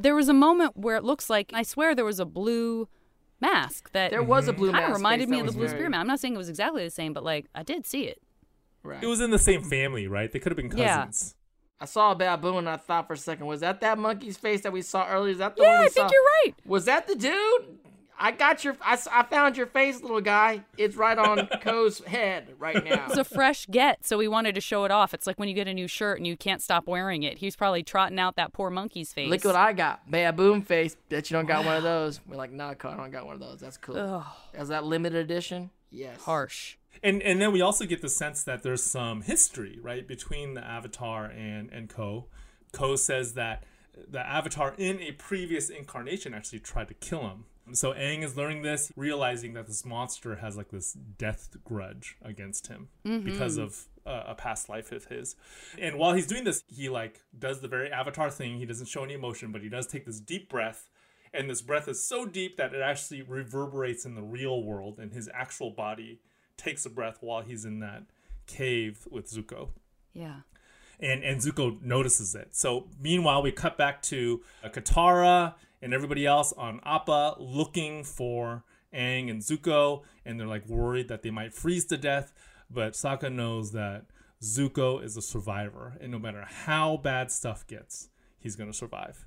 [0.00, 2.88] There was a moment where it looks like I swear there was a blue
[3.40, 6.00] mask that There was a blue kind of reminded me of the blue very- spearman.
[6.00, 8.20] I'm not saying it was exactly the same, but like I did see it.
[8.82, 9.02] Right.
[9.02, 10.30] It was in the same family, right?
[10.32, 11.04] They could have been Yeah.
[11.06, 11.34] cousins.
[11.80, 14.62] I saw a baboon and I thought for a second, was that that monkey's face
[14.62, 15.32] that we saw earlier?
[15.32, 16.54] Is that the Yeah, one we I think you're right.
[16.64, 17.78] Was that the dude?
[18.20, 20.64] I got your, I, s- I found your face, little guy.
[20.76, 23.06] It's right on Ko's head right now.
[23.06, 25.14] It's a fresh get, so we wanted to show it off.
[25.14, 27.38] It's like when you get a new shirt and you can't stop wearing it.
[27.38, 29.30] He's probably trotting out that poor monkey's face.
[29.30, 30.10] Look what I got.
[30.10, 30.96] Baboon face.
[31.08, 32.20] Bet you don't got one of those.
[32.26, 33.60] We're like, nah, Ko, I don't got one of those.
[33.60, 34.24] That's cool.
[34.54, 35.70] Is that limited edition?
[35.90, 36.20] Yes.
[36.22, 36.76] Harsh.
[37.02, 40.64] And and then we also get the sense that there's some history, right, between the
[40.64, 42.26] Avatar and and Ko.
[42.72, 43.62] Ko says that
[44.10, 47.44] the Avatar in a previous incarnation actually tried to kill him.
[47.72, 52.68] So Aang is learning this, realizing that this monster has like this death grudge against
[52.68, 55.36] him because of uh, a past life of his.
[55.78, 58.58] And while he's doing this, he like does the very Avatar thing.
[58.58, 60.88] He doesn't show any emotion, but he does take this deep breath.
[61.32, 65.12] And this breath is so deep that it actually reverberates in the real world, and
[65.12, 66.20] his actual body
[66.56, 68.04] takes a breath while he's in that
[68.46, 69.68] cave with Zuko.
[70.14, 70.40] Yeah.
[70.98, 72.56] And and Zuko notices it.
[72.56, 78.64] So meanwhile, we cut back to uh, Katara and everybody else on Appa looking for
[78.94, 82.32] Aang and Zuko, and they're like worried that they might freeze to death.
[82.70, 84.06] But Sokka knows that
[84.42, 89.26] Zuko is a survivor, and no matter how bad stuff gets, he's gonna survive.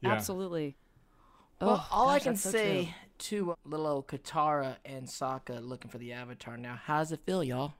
[0.00, 0.12] Yeah.
[0.12, 0.76] Absolutely.
[1.60, 5.90] Well, Oh, all I can that's so say to little old Katara and Sokka looking
[5.90, 7.74] for the Avatar now, how does it feel, y'all?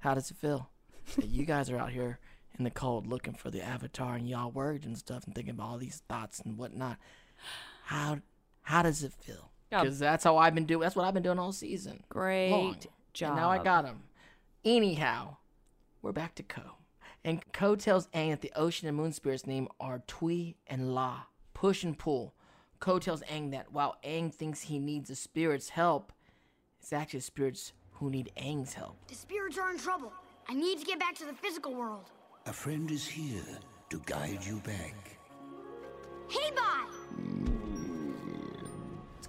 [0.00, 0.70] How does it feel?
[1.16, 2.18] that you guys are out here
[2.58, 5.68] in the cold looking for the Avatar and y'all worried and stuff and thinking about
[5.68, 6.98] all these thoughts and whatnot.
[7.84, 8.20] How
[8.62, 9.50] how does it feel?
[9.70, 10.80] Because that's how I've been doing.
[10.80, 12.02] That's what I've been doing all season.
[12.08, 12.76] Great long.
[13.12, 13.30] job.
[13.30, 14.02] And now I got him.
[14.64, 15.36] Anyhow,
[16.02, 16.62] we're back to Ko.
[17.24, 21.22] And Ko tells Aang that the ocean and moon spirits' name are Tui and La.
[21.54, 22.34] Push and pull.
[22.78, 26.12] Ko tells Aang that while Aang thinks he needs the spirits' help,
[26.80, 28.96] it's actually the spirits who need Aang's help.
[29.08, 30.12] The spirits are in trouble.
[30.48, 32.10] I need to get back to the physical world.
[32.46, 33.42] A friend is here
[33.90, 35.18] to guide you back.
[36.28, 36.95] Hey, bye!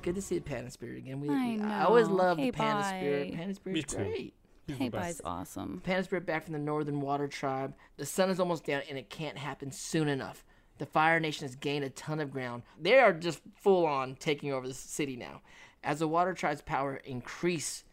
[0.07, 1.19] It's good to see the Panda Spirit again.
[1.19, 2.87] We, I we- I always love Hey, the Panda bye.
[2.99, 3.33] Spirit.
[3.33, 4.09] Panda Spirit's Me too.
[4.09, 4.33] great.
[4.67, 5.03] He's the Hey, best.
[5.03, 5.81] bye's awesome.
[5.83, 7.75] Panda Spirit back from the Northern Water Tribe.
[7.97, 10.45] The sun is almost down, and it can't happen soon enough.
[10.77, 12.63] The Fire Nation has gained a ton of ground.
[12.79, 15.41] They are just full on taking over the city now.
[15.83, 17.83] As the Water Tribe's power increase,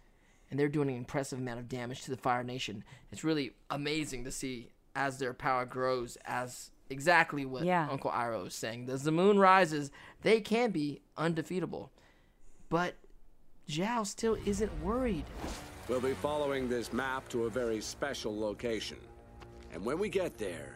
[0.51, 4.23] and they're doing an impressive amount of damage to the Fire Nation, it's really amazing
[4.25, 6.17] to see as their power grows.
[6.27, 7.89] As exactly what Yeah.
[7.91, 9.91] Uncle Iroh is saying, as the moon rises,
[10.23, 11.91] they can be undefeatable.
[12.75, 12.97] But
[13.69, 15.23] Zhao still isn't worried.
[15.87, 18.97] We'll be following this map to a very special location.
[19.73, 20.75] And when we get there,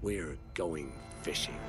[0.00, 1.60] we're going fishing.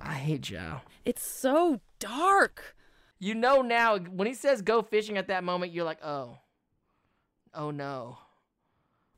[0.00, 0.80] I hate Zhao.
[1.04, 2.76] It's so dark.
[3.18, 6.38] You know now when he says go fishing at that moment, you're like, oh,
[7.52, 8.16] oh no.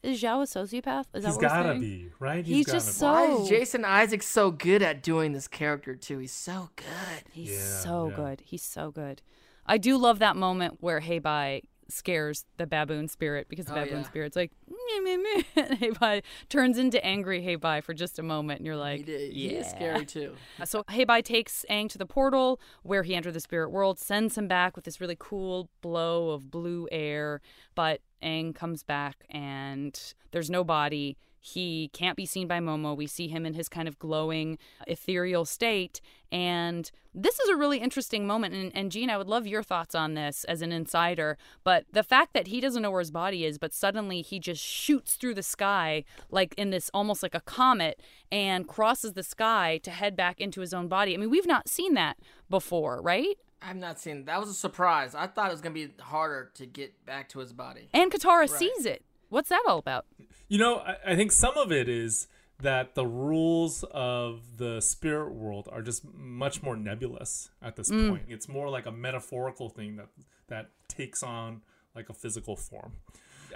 [0.02, 1.04] Is Zhao a sociopath?
[1.14, 1.80] Is that He's what we're gotta saying?
[1.80, 2.44] be right.
[2.44, 2.92] He's gotta just be.
[2.92, 6.18] so- Why is Jason Isaacs so good at doing this character too?
[6.18, 6.86] He's so good.
[7.32, 8.16] He's Yeah, so yeah.
[8.16, 8.42] good.
[8.44, 9.22] He's so good.
[9.64, 13.98] I do love that moment where Heibai scares the baboon spirit because the Oh, baboon
[14.00, 14.06] yeah.
[14.06, 15.42] spirit's like meh, meh, meh.
[15.56, 19.32] and Heibai turns into angry Heibai for just a moment and you're He, like did.
[19.32, 19.70] he is yeah.
[19.76, 20.34] scary too.
[20.60, 24.36] Uh, so Heibai takes Aang to the portal where he entered the spirit world, sends
[24.38, 27.40] him back with this really cool blow of blue air,
[27.74, 29.98] but Aang comes back and
[30.30, 31.16] there's no body.
[31.44, 32.96] He can't be seen by Momo.
[32.96, 36.00] We see him in his kind of glowing, ethereal state.
[36.30, 38.54] And this is a really interesting moment.
[38.54, 41.36] And, and Gene, I would love your thoughts on this as an insider.
[41.64, 44.62] But the fact that he doesn't know where his body is, but suddenly he just
[44.62, 49.80] shoots through the sky, like in this almost like a comet, and crosses the sky
[49.82, 51.12] to head back into his own body.
[51.12, 53.36] I mean, we've not seen that before, right?
[53.64, 55.14] I've not seen that was a surprise.
[55.14, 57.88] I thought it was gonna be harder to get back to his body.
[57.92, 59.04] And Katara sees it.
[59.28, 60.06] What's that all about?
[60.48, 62.26] You know, I, I think some of it is
[62.60, 68.10] that the rules of the spirit world are just much more nebulous at this mm.
[68.10, 68.22] point.
[68.28, 70.08] It's more like a metaphorical thing that
[70.48, 71.62] that takes on
[71.94, 72.92] like a physical form.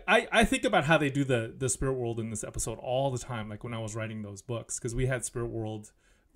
[0.09, 3.11] I, I think about how they do the the spirit world in this episode all
[3.11, 5.93] the time, like when I was writing those books, because we had spirit world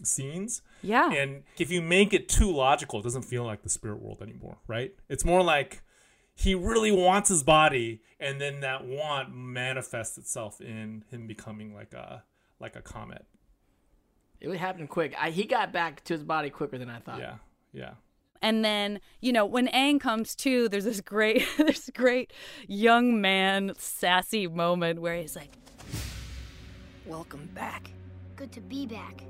[0.07, 0.63] scenes.
[0.83, 1.11] Yeah.
[1.13, 4.59] And if you make it too logical, it doesn't feel like the spirit world anymore,
[4.67, 4.93] right?
[5.09, 5.83] It's more like
[6.35, 11.93] he really wants his body, and then that want manifests itself in him becoming like
[11.93, 12.25] a
[12.59, 13.27] like a comet.
[14.41, 15.15] It would happen quick.
[15.19, 17.19] I, he got back to his body quicker than I thought.
[17.19, 17.35] Yeah,
[17.73, 17.91] yeah.
[18.43, 22.33] And then, you know, when Aang comes to, there's this great, this great
[22.67, 25.51] young man sassy moment where he's like,
[27.07, 27.91] Welcome back.
[28.37, 29.25] Good to be back.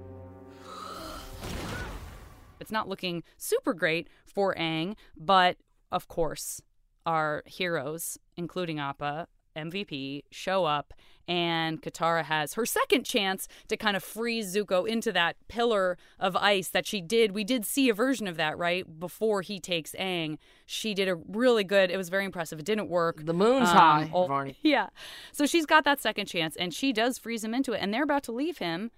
[2.61, 5.57] It's not looking super great for Aang, but
[5.90, 6.61] of course,
[7.07, 9.26] our heroes, including Appa,
[9.57, 10.92] MVP, show up,
[11.26, 16.37] and Katara has her second chance to kind of freeze Zuko into that pillar of
[16.37, 17.33] ice that she did.
[17.33, 18.85] We did see a version of that, right?
[19.00, 20.38] Before he takes Aang.
[20.66, 22.59] She did a really good, it was very impressive.
[22.61, 23.24] It didn't work.
[23.26, 24.57] The moon's Um, high, oh, Varney.
[24.62, 24.88] Yeah.
[25.33, 28.05] So she's got that second chance, and she does freeze him into it, and they're
[28.05, 28.90] about to leave him,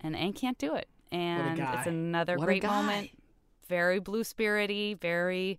[0.00, 0.88] and Aang can't do it.
[1.12, 3.10] And it's another What great moment.
[3.68, 5.58] Very blue spirity, very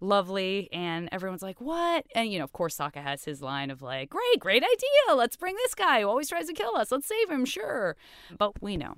[0.00, 3.82] lovely, and everyone's like, "What?" And you know, of course, Sokka has his line of
[3.82, 5.16] like, "Great, great idea.
[5.16, 6.92] Let's bring this guy who always tries to kill us.
[6.92, 7.96] Let's save him, sure."
[8.36, 8.96] But we know.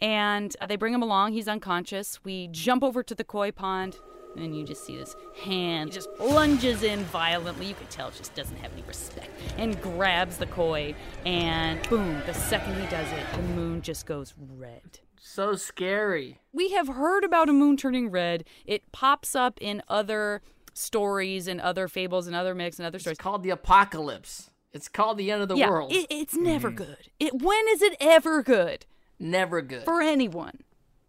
[0.00, 1.32] And uh, they bring him along.
[1.32, 2.18] He's unconscious.
[2.24, 3.98] We jump over to the koi pond,
[4.36, 7.66] and you just see this hand just plunges in violently.
[7.66, 10.96] You could tell it just doesn't have any respect, and grabs the koi.
[11.24, 12.20] And boom!
[12.26, 14.98] The second he does it, the moon just goes red.
[15.24, 16.40] So scary.
[16.52, 18.44] We have heard about a moon turning red.
[18.66, 20.42] It pops up in other
[20.74, 23.14] stories and other fables and other myths and other stories.
[23.14, 24.50] It's called the apocalypse.
[24.72, 25.92] It's called the end of the yeah, world.
[25.92, 26.78] it- it's never mm-hmm.
[26.78, 27.08] good.
[27.20, 28.84] It when is it ever good?
[29.20, 29.84] Never good.
[29.84, 30.64] for anyone.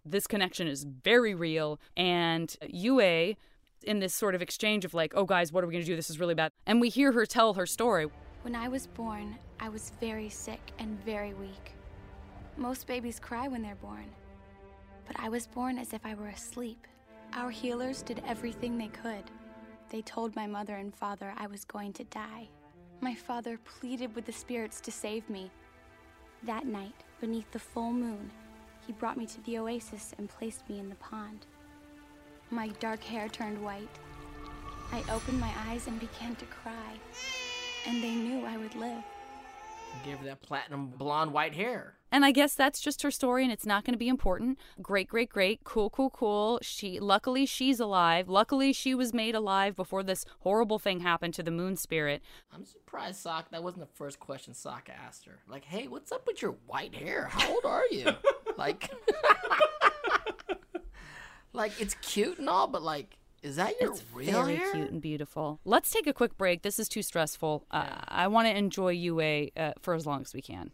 [0.06, 1.80] This connection is very real.
[1.98, 3.36] And Yue,
[3.82, 5.96] in this sort of exchange of like, oh, guys, what are we going to do?
[5.96, 6.52] This is really bad.
[6.68, 8.06] And we hear her tell her story.
[8.44, 11.74] When I was born, I was very sick and very weak.
[12.58, 14.06] Most babies cry when they're born.
[15.08, 16.88] But I was born as if I were asleep.
[17.34, 19.24] Our healers did everything they could.
[19.90, 22.50] They told my mother and father I was going to die.
[23.02, 25.52] My father pleaded with the spirits to save me.
[26.44, 28.32] That night, beneath the full moon,
[28.86, 31.46] he brought me to the oasis and placed me in the pond.
[32.52, 33.90] My dark hair turned white.
[34.92, 37.00] I opened my eyes and began to cry.
[37.88, 39.04] And they knew I would live.
[40.06, 41.96] Give that platinum blonde white hair.
[42.14, 44.60] And I guess that's just her story, and it's not going to be important.
[44.82, 46.60] Great, great, great, cool, cool, cool.
[46.62, 48.30] She, luckily, she's alive.
[48.30, 52.22] Luckily, she was made alive before this horrible thing happened to the moon spirit.
[52.54, 55.40] I'm surprised Sock that wasn't the first question Sokka asked her.
[55.50, 57.30] Like, hey, what's up with your white hair?
[57.32, 58.06] How old are you?
[58.58, 58.92] like
[61.54, 64.72] Like it's cute and all, but like is that your It's real very hair?
[64.72, 65.60] cute and beautiful.
[65.66, 66.62] Let's take a quick break.
[66.62, 67.66] This is too stressful.
[67.72, 70.72] Uh, I want to enjoy Yue uh, for as long as we can.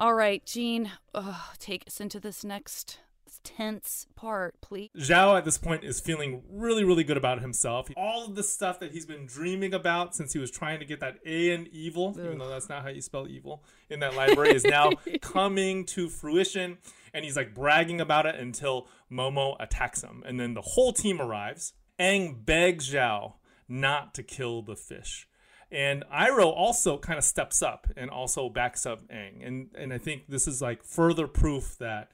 [0.00, 3.00] All right, Gene, uh, take us into this next
[3.44, 4.88] tense part, please.
[4.96, 7.86] Zhao at this point is feeling really, really good about himself.
[7.98, 11.00] All of the stuff that he's been dreaming about since he was trying to get
[11.00, 14.54] that A in evil, even though that's not how you spell evil, in that library
[14.54, 16.78] is now coming to fruition.
[17.12, 20.22] And he's like bragging about it until Momo attacks him.
[20.24, 21.74] And then the whole team arrives.
[21.98, 23.34] Aang begs Zhao
[23.68, 25.28] not to kill the fish.
[25.72, 29.46] And Iroh also kind of steps up and also backs up Aang.
[29.46, 32.10] And and I think this is like further proof that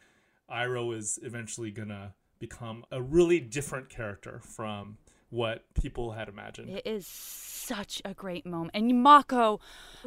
[0.50, 4.98] Iroh is eventually gonna become a really different character from
[5.30, 6.70] what people had imagined.
[6.70, 8.70] It is such a great moment.
[8.74, 9.61] And Mako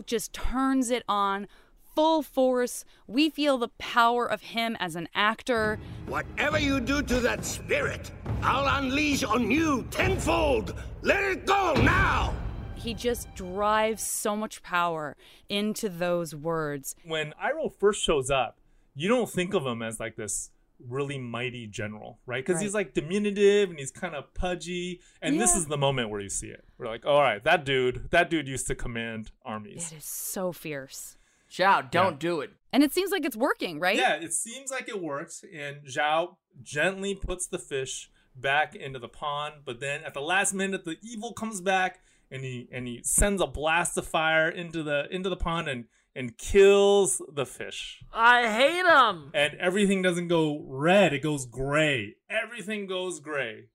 [0.05, 1.47] just turns it on
[1.95, 2.85] full force.
[3.07, 5.79] We feel the power of him as an actor.
[6.07, 10.75] Whatever you do to that spirit, I'll unleash on you tenfold.
[11.01, 12.33] Let it go now!
[12.79, 15.15] He just drives so much power
[15.49, 16.95] into those words.
[17.03, 18.59] When Iroh first shows up,
[18.95, 20.51] you don't think of him as like this
[20.87, 22.43] really mighty general, right?
[22.43, 22.63] Because Right.
[22.63, 25.01] he's like diminutive and he's kind of pudgy.
[25.21, 26.63] And this is the moment where you see it.
[26.77, 29.91] We're like, all right, that dude, that dude used to command armies.
[29.91, 31.17] It is so fierce.
[31.51, 32.19] Zhao, don't Yeah.
[32.19, 32.51] do it.
[32.71, 33.97] And it seems like it's working, right?
[33.97, 39.07] Yeah, it seems like it works, and Zhao gently puts the fish back into the
[39.09, 39.63] pond.
[39.65, 42.01] But then at the last minute, the evil comes back,
[42.31, 45.85] and he and he sends a blast of fire into the into the pond and
[46.15, 48.03] and kills the fish.
[48.11, 49.31] I hate him.
[49.33, 52.15] And everything doesn't go red; it goes gray.
[52.29, 53.65] Everything goes gray.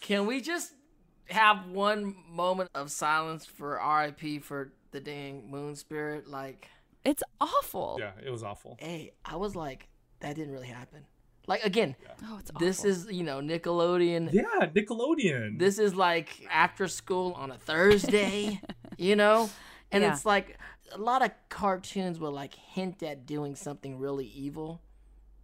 [0.00, 0.72] Can we just
[1.26, 6.26] have one moment of silence for RIP for the dang moon spirit?
[6.26, 6.68] Like,
[7.04, 7.98] It's awful.
[8.00, 8.76] Yeah, it was awful.
[8.80, 9.88] hey, I was like,
[10.20, 11.04] that didn't really happen.
[11.50, 14.32] Like again, Oh, it's this is you know Nickelodeon.
[14.32, 15.58] Yeah, Nickelodeon.
[15.58, 18.60] This is like after school on a Thursday,
[18.96, 19.50] you know?
[19.90, 20.12] And Yeah.
[20.12, 20.56] it's like
[20.92, 24.80] a lot of cartoons will like hint at doing something really evil,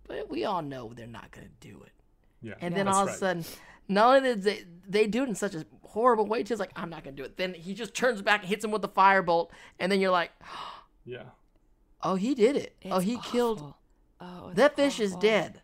[0.07, 1.93] but we all know they're not going to do it.
[2.41, 3.17] yeah, And then that's all of right.
[3.17, 3.45] a sudden,
[3.89, 6.89] not only did they they do it in such a horrible way, just like I'm
[6.89, 7.37] not gonna do it.
[7.37, 9.51] Then he just turns back and hits him with the firebolt,
[9.81, 10.31] and then you're like,
[11.05, 11.25] yeah.
[12.05, 12.77] oh, he did it.
[12.85, 13.75] oh, It's he killed.
[14.21, 15.63] Oh, that fish is dead.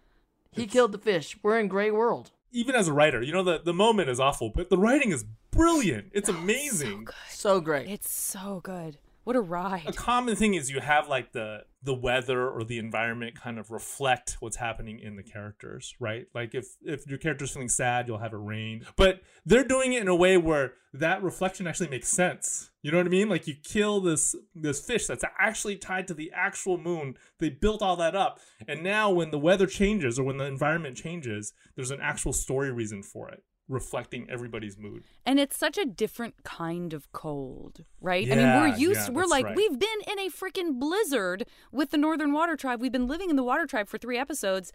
[0.53, 1.36] He It's- killed the fish.
[1.42, 2.30] We're in gray world.
[2.53, 5.24] Even as a writer, you know the the moment is awful, but the writing is
[5.50, 6.11] brilliant.
[6.12, 7.09] It's oh, amazing.
[7.30, 7.88] So great.
[7.88, 8.98] It's so good.
[9.25, 9.85] What a ride.
[9.87, 13.70] a common thing is you have like the the weather or the environment kind of
[13.70, 16.27] reflect what's happening in the characters right?
[16.35, 18.85] Like if if your character's feeling sad you'll have it rain.
[18.97, 22.70] But they're doing it in a way where that reflection actually makes sense.
[22.83, 23.29] You know what i mean?
[23.29, 27.16] Like you kill this this fish that's actually tied to the actual moon.
[27.39, 28.41] They built all that up.
[28.66, 32.73] And now when the weather changes or when the environment changes there's an actual story
[32.73, 38.31] reason for it reflecting everybody's mood And it's such a different kind of cold, right?
[38.31, 39.57] I mean, we're used, yeah, we're like, right.
[39.57, 42.81] we've been in a freaking blizzard with the Northern Water Tribe.
[42.81, 44.73] We've been living in the Water Tribe for three episodes.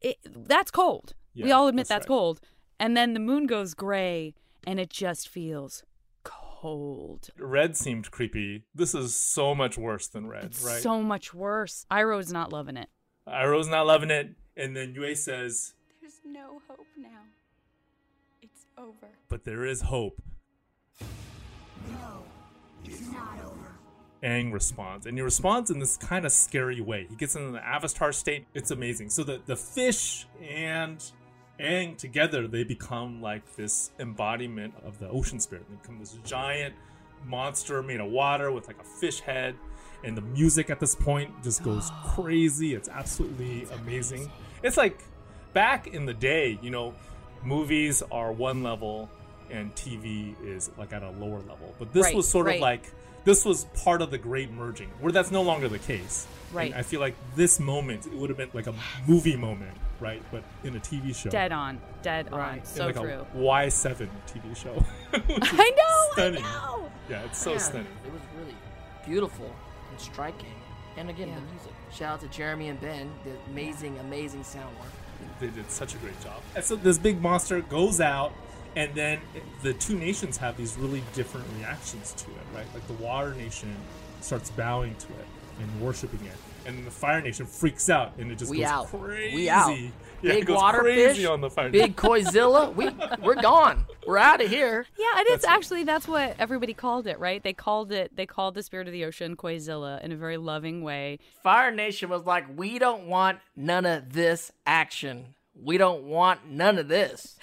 [0.00, 1.14] It, that's cold.
[1.34, 2.16] we all admit that's that's, right.
[2.16, 2.40] cold.
[2.78, 4.34] And then the moon goes gray
[4.66, 5.82] and it just feels
[6.24, 7.28] cold.
[7.38, 11.86] red seemed creepy this is so much worse than red It's right so much worse.
[11.90, 12.88] Iroh's not loving it.
[13.26, 17.20] Iroh's not loving it, and then Yue says, There's no hope now.
[18.80, 19.12] It's over.
[19.28, 20.22] "But there is hope."
[21.90, 22.24] No,
[22.84, 23.76] it's not over.
[24.22, 27.06] Aang responds, and he responds in this kind of scary way.
[27.08, 28.46] He gets into the Avatar state.
[28.54, 29.10] It's amazing.
[29.10, 31.02] So the the fish and
[31.58, 35.66] Aang together, they become like this embodiment of the ocean spirit.
[35.68, 36.74] They become this giant
[37.26, 39.56] monster made of water with like a fish head.
[40.02, 42.74] And the music at this point just goes crazy.
[42.74, 44.30] It's absolutely amazing.
[44.62, 45.04] It's like
[45.52, 46.94] back in the day, you know,
[47.42, 49.08] movies are one level
[49.50, 51.74] and TV is like at a lower level.
[51.78, 52.56] But this Right, was sort right.
[52.56, 52.92] of like
[53.24, 56.26] this was part of the great merging, where that's no longer the case.
[56.52, 56.70] Right.
[56.70, 58.74] And I feel like this moment it would have been like a
[59.06, 60.22] movie moment, right?
[60.32, 61.28] But in a TV show.
[61.30, 61.80] Dead on.
[62.02, 62.38] Dead on.
[62.38, 62.58] Right.
[62.58, 63.26] In So like true.
[63.34, 64.72] a Y7 TV show.
[65.34, 66.12] Which is I know.
[66.12, 66.44] Stunning.
[66.44, 66.90] I know.
[67.08, 67.86] Yeah, it's so Yeah, stunning.
[68.06, 68.54] It was really
[69.04, 69.52] beautiful
[69.90, 70.54] and striking.
[70.96, 71.34] And again, Yeah.
[71.36, 71.72] the music.
[71.92, 74.88] Shout out to Jeremy and Ben, the amazing, amazing sound work.
[75.40, 76.40] They did such a great job.
[76.54, 78.32] And so this big monster goes out,
[78.76, 79.20] and then
[79.62, 82.66] the two nations have these really different reactions to it, right?
[82.74, 83.74] Like the Water Nation
[84.20, 85.26] starts bowing to it
[85.60, 86.36] and worshiping it,
[86.70, 88.86] and then the Fire Nation freaks out, and it just we goes out.
[88.88, 89.34] crazy.
[89.36, 89.76] We out.
[90.22, 92.74] Yeah, big goes water crazy fish, on the Fire big Koizilla.
[92.74, 92.90] we
[93.24, 93.86] we're gone.
[94.06, 94.84] We're out of here.
[94.98, 97.42] Yeah, and it is That's- actually that's what everybody called it, right?
[97.42, 100.82] They called it they called the spirit of the ocean Koizilla in a very loving
[100.82, 101.18] way.
[101.42, 105.34] Fire Nation was like, we don't want none of this action.
[105.54, 107.36] We don't want none of this.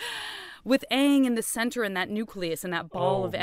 [0.63, 3.41] With Aang in the center and that nucleus and that ball Oh, of man.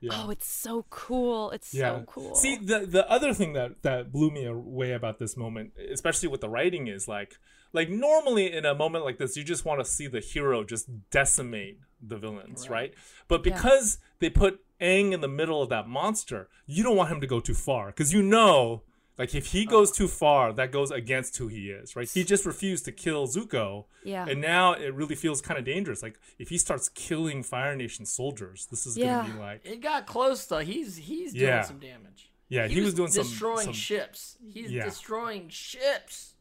[0.00, 0.12] Yeah.
[0.14, 1.50] Oh, it's so cool.
[1.50, 2.34] It's so cool.
[2.34, 6.40] See, the the other thing that that blew me away about this moment, especially with
[6.40, 7.38] the writing, is like
[7.72, 10.88] like normally in a moment like this, you just want to see the hero just
[11.10, 12.94] decimate the villains, right?
[13.26, 17.20] But because they put Aang in the middle of that monster, you don't want him
[17.20, 18.82] to go too far because you know.
[19.18, 19.70] Like if he oh.
[19.70, 22.08] goes too far, that goes against who he is, right?
[22.08, 24.26] He just refused to kill Zuko, Yeah.
[24.28, 26.02] and now it really feels kind of dangerous.
[26.02, 29.22] Like if he starts killing Fire Nation soldiers, this is Yeah.
[29.22, 30.60] gonna be like It got close though.
[30.60, 31.62] He's he's doing Yeah.
[31.62, 32.30] some damage.
[32.48, 34.38] Yeah, he was doing some- destroying some- ships.
[34.40, 34.84] He's Yeah.
[34.84, 36.34] destroying ships.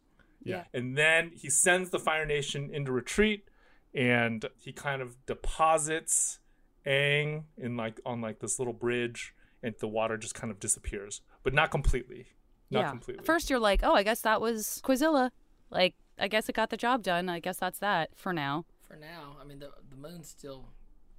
[0.43, 0.65] Yeah.
[0.73, 3.49] And then he sends the Fire Nation into retreat
[3.93, 6.39] and he kind of deposits
[6.85, 11.21] Aang in like on like this little bridge and the water just kind of disappears.
[11.43, 12.27] But not completely.
[12.69, 12.89] Not yeah.
[12.89, 13.23] completely.
[13.25, 15.31] First you're like, "Oh, I guess that was Koizilla.
[15.69, 17.29] Like, I guess it got the job done.
[17.29, 18.65] I guess that's that for now.
[18.81, 20.69] For now, I mean the the moon's still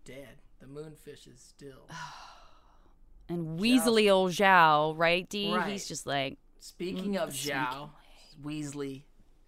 [0.04, 0.42] dead.
[0.60, 1.88] The moonfish is still.
[3.30, 5.54] And Weasley old Zhao, right, D?
[5.54, 5.72] Right.
[5.72, 7.90] He's just like, Speaking Mm, of the sneaky Zhao,
[8.42, 9.02] Weasley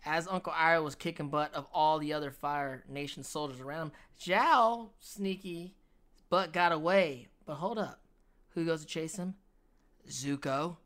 [0.05, 3.92] as Uncle Iroh was kicking butt of all the other Fire Nation soldiers around him,
[4.20, 5.74] Zhao, sneaky,
[6.28, 7.28] butt got away.
[7.46, 8.01] But hold up.
[8.55, 9.34] Who goes to chase him?
[10.09, 10.76] Zuko.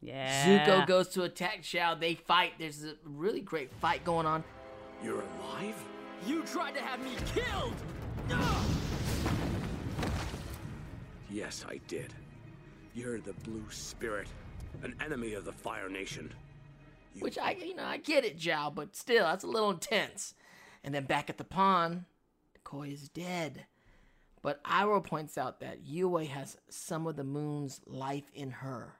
[0.00, 0.66] Yeah.
[0.66, 1.98] Zuko goes to attack Zhao.
[1.98, 2.52] They fight.
[2.58, 4.44] There's a really great fight going on.
[5.02, 5.74] You're alive?
[6.26, 7.74] You tried to have me killed!
[11.30, 12.14] Yes, I did.
[12.94, 14.28] You're the Blue Spirit,
[14.82, 16.32] an enemy of the Fire Nation.
[17.18, 20.34] Which I, you know, I get it, Zhao, but still, that's a little intense.
[20.82, 22.04] And then back at the pond,
[22.64, 23.66] Koi is dead.
[24.42, 28.94] But Iroh points out that Yue has some of the moon's life in her.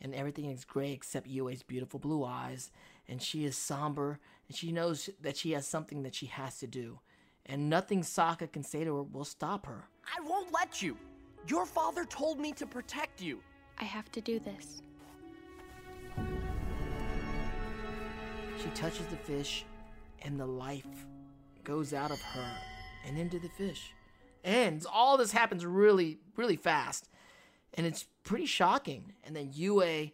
[0.00, 2.70] And everything is gray except Yue's beautiful blue eyes.
[3.08, 6.66] And she is somber, and she knows that she has something that she has to
[6.66, 7.00] do.
[7.46, 9.88] And nothing Sokka can say to her will stop her.
[10.04, 10.96] I won't let you.
[11.46, 13.40] Your father told me to protect you.
[13.80, 14.82] I have to do this.
[18.62, 19.64] She touches the fish,
[20.22, 21.06] and the life
[21.64, 22.50] goes out of her
[23.06, 23.92] and into the fish.
[24.44, 27.08] And all this happens really, really fast.
[27.74, 29.12] And it's pretty shocking.
[29.24, 30.10] And then Yue,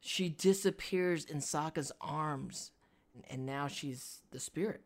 [0.00, 2.70] she disappears in Sokka's arms.
[3.30, 4.82] And now she's the spirit.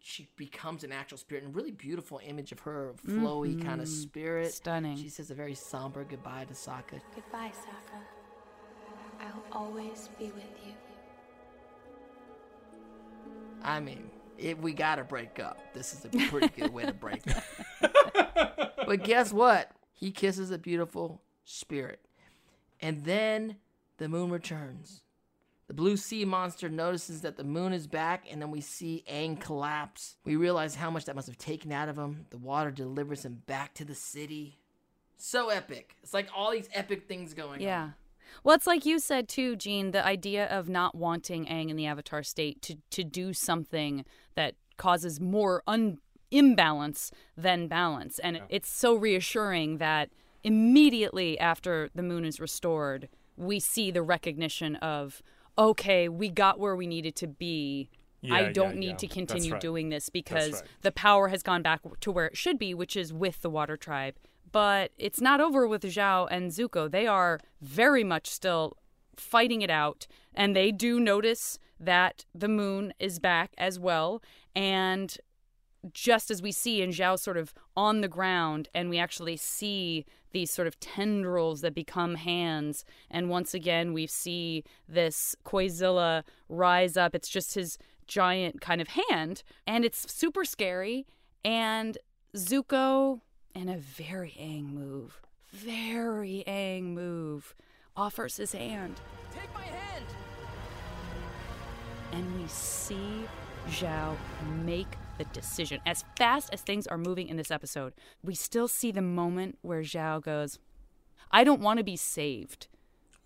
[0.00, 1.44] She becomes an actual spirit.
[1.44, 3.24] And really beautiful image of her, mm-hmm.
[3.24, 4.52] flowy kind of spirit.
[4.52, 4.96] Stunning.
[4.96, 7.00] She says a very somber goodbye to Sokka.
[7.14, 8.00] Goodbye, Sokka.
[9.20, 10.72] I'll always be with you.
[13.62, 17.22] I mean, if we gotta break up, this is a pretty good way to break
[17.28, 17.44] up.
[18.86, 19.70] but guess what?
[19.92, 22.00] He kisses a beautiful spirit.
[22.80, 23.56] And then
[23.98, 25.02] the moon returns.
[25.68, 29.40] The blue sea monster notices that the moon is back, and then we see Aang
[29.40, 30.16] collapse.
[30.24, 32.26] We realize how much that must have taken out of him.
[32.30, 34.58] The water delivers him back to the city.
[35.16, 35.96] So epic.
[36.02, 37.60] It's like all these epic things going on.
[37.60, 37.90] Yeah.
[38.42, 41.86] Well, it's like you said too, Gene, the idea of not wanting Aang in the
[41.86, 45.98] Avatar state to, to do something that causes more un-
[46.30, 48.18] imbalance than balance.
[48.18, 50.10] And it's so reassuring that
[50.44, 55.22] immediately after the moon is restored, we see the recognition of,
[55.58, 57.90] okay, we got where we needed to be.
[58.20, 58.96] Yeah, I don't need yeah.
[58.96, 59.60] to continue right.
[59.60, 60.62] doing this because right.
[60.82, 63.76] the power has gone back to where it should be, which is with the Water
[63.76, 64.14] Tribe.
[64.52, 66.90] But it's not over with Zhao and Zuko.
[66.90, 68.76] They are very much still
[69.16, 74.22] fighting it out, and they do notice that the moon is back as well.
[74.54, 75.16] And
[75.92, 80.04] just as we see in Zhao sort of on the ground, and we actually see
[80.32, 82.84] these sort of tendrils that become hands.
[83.10, 87.14] And once again, we see this Koizilla rise up.
[87.14, 91.06] It's just his giant kind of hand, and it's super scary.
[91.44, 91.96] And
[92.36, 93.20] Zuko,
[93.54, 95.20] in a very Aang move,
[95.52, 97.54] very Aang move,
[97.96, 99.00] offers his hand.
[99.34, 100.06] Take my hand!
[102.12, 103.24] and we see
[103.68, 104.16] Zhao
[104.64, 105.80] make the decision.
[105.86, 107.92] As fast as things are moving in this episode,
[108.22, 110.58] we still see the moment where Zhao goes,
[111.30, 112.68] I don't want to be saved,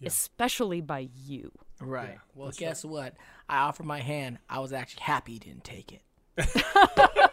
[0.04, 1.52] especially by you.
[1.80, 2.18] Right.
[2.34, 3.14] well, guess what?
[3.48, 4.38] I offered my hand.
[4.48, 6.02] I was actually happy he didn't take it.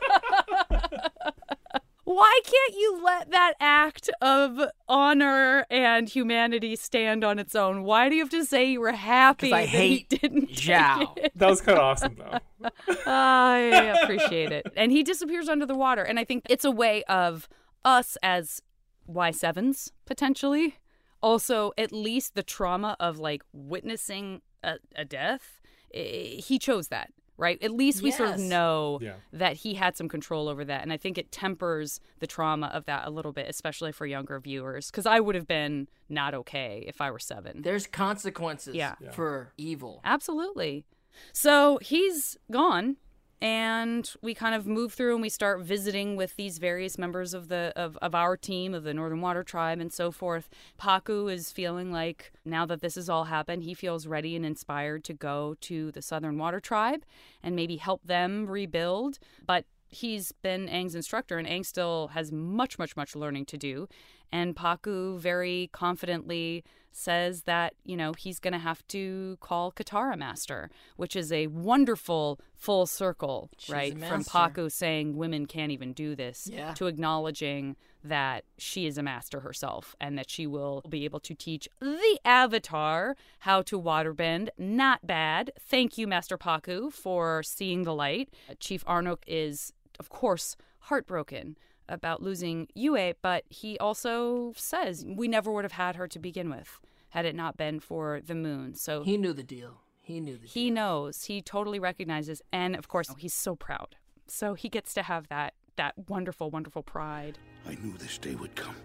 [2.06, 7.84] Why can't you let that act of honor and humanity stand on its own?
[7.84, 10.47] Why do you have to say you were happy Because I that hate he didn't
[10.47, 11.28] take Zhao.
[11.36, 12.70] That was kind of awesome, though.
[13.08, 14.68] I appreciate it.
[14.76, 16.04] And he disappears under the water.
[16.04, 17.47] And I think it's a way of
[17.86, 18.62] us as
[19.10, 20.76] Y7s, potentially,
[21.22, 25.62] also at least the trauma of like witnessing a, a death.
[25.93, 27.62] eh, He chose that, right?
[27.64, 29.16] At least we sort of know Yeah.
[29.32, 30.82] that he had some control over that.
[30.84, 34.40] And I think it tempers the trauma of that a little bit, especially for younger
[34.40, 34.92] viewers.
[34.92, 37.62] Because I would have been not okay if I were seven.
[37.64, 38.96] There's consequences Yeah.
[39.12, 40.02] for evil.
[40.04, 40.86] Absolutely.
[41.32, 42.98] So he's gone,
[43.42, 47.50] and we kind of move through and we start visiting with these various members of
[47.50, 50.50] the of, of our team of the Northern Water Tribe and so forth.
[50.80, 55.04] Pakku is feeling like now that this has all happened, he feels ready and inspired
[55.06, 57.04] to go to the Southern Water Tribe
[57.42, 59.20] and maybe help them rebuild.
[59.46, 63.88] But he's been Aang's instructor, and Aang still has much, much, much learning to do.
[64.32, 66.64] And Pakku very confidently
[66.96, 71.48] says that, you know, he's going to have to call Katara master, which is a
[71.48, 73.98] wonderful full circle, She's right?
[73.98, 74.24] From.
[74.24, 76.74] Pakku saying women can't even do this Yeah.
[76.76, 81.34] to acknowledging that she is a master herself and that she will be able to
[81.34, 84.50] teach the Avatar how to waterbend.
[84.58, 85.52] Not bad.
[85.60, 88.30] Thank you, Master Pakku, for seeing the light.
[88.60, 91.58] Chief Arnook is, of course, heartbroken
[91.90, 96.50] about losing Yue, but he also says we never would have had her to begin
[96.50, 96.80] with
[97.10, 98.74] had it not been for the moon.
[98.74, 99.82] So He knew the deal.
[100.02, 101.26] He knew the he knows.
[101.26, 103.96] He totally recognizes, and of course, he's so proud.
[104.28, 107.38] So he gets to have that that wonderful, wonderful pride.
[107.68, 108.76] I knew this day would come.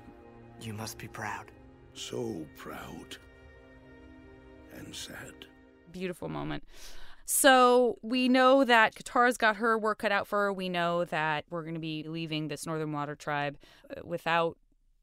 [0.60, 1.50] You must be proud.
[1.94, 3.16] So proud.
[4.74, 5.46] And sad.
[5.90, 6.64] Beautiful moment.
[7.30, 10.52] So we know that Katara's got her work cut out for her.
[10.52, 13.58] We know that we're going to be leaving this Northern Water tribe
[13.90, 14.56] uh, without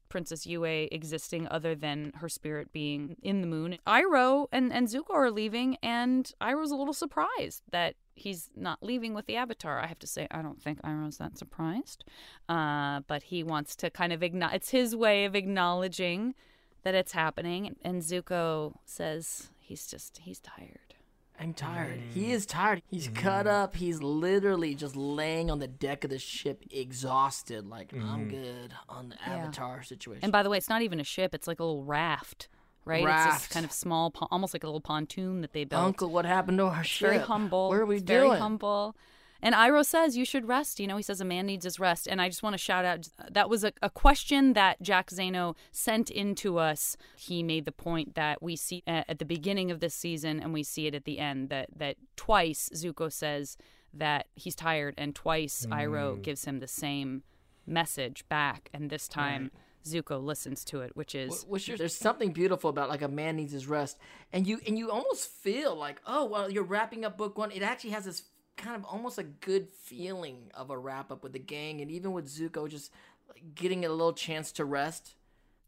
[0.08, 3.78] Princess Yue existing other than her spirit being in the moon.
[3.86, 9.14] Iroh and, and Zuko are leaving, and Iroh's a little surprised that he's not leaving
[9.14, 9.78] with the Avatar.
[9.78, 12.04] I have to say, I don't think Iroh's that surprised.
[12.48, 16.34] Uh, but he wants to kind of acknowledge, it's his way of acknowledging
[16.82, 17.76] that it's happening.
[17.82, 20.95] And Zuko says he's just, he's tired.
[21.38, 22.00] I'm tired.
[22.14, 22.30] He mm.
[22.30, 22.82] is tired.
[22.90, 23.50] He's cut mm.
[23.50, 23.76] up.
[23.76, 27.66] He's literally just laying on the deck of the ship, exhausted.
[27.66, 28.30] Like I'm mm-hmm.
[28.30, 30.20] good on the Avatar situation.
[30.22, 32.48] And by the way, it's not even a ship, it's like a little raft.
[32.84, 33.40] Right, it's Raft.
[33.40, 35.82] this kind of small, almost like a little pontoon that they built.
[35.82, 37.10] Uncle, what happened to our It's ship?
[37.10, 37.68] very humble.
[37.68, 38.28] Where are we It's doing?
[38.28, 38.94] Very humble.
[39.42, 40.80] And Iroh says you should rest.
[40.80, 42.06] You know, he says a man needs his rest.
[42.06, 45.54] And I just want to shout out that was a, a question that Jack Zano
[45.72, 46.96] sent into us.
[47.16, 50.52] He made the point that we see at, at the beginning of this season and
[50.52, 53.56] we see it at the end that that twice Zuko says
[53.98, 56.22] that he's tired, and twice Iroh mm.
[56.22, 57.22] gives him the same
[57.66, 58.68] message back.
[58.72, 59.50] And this time
[59.84, 63.52] Zuko listens to it, which is Which there's something beautiful about like a man needs
[63.52, 63.98] his rest,
[64.32, 67.50] and you and you almost feel like oh well you're wrapping up book one.
[67.50, 68.22] It actually has this
[68.56, 72.12] kind of almost a good feeling of a wrap up with the gang, and even
[72.12, 72.90] with Zuko just
[73.28, 75.14] like, getting a little chance to rest.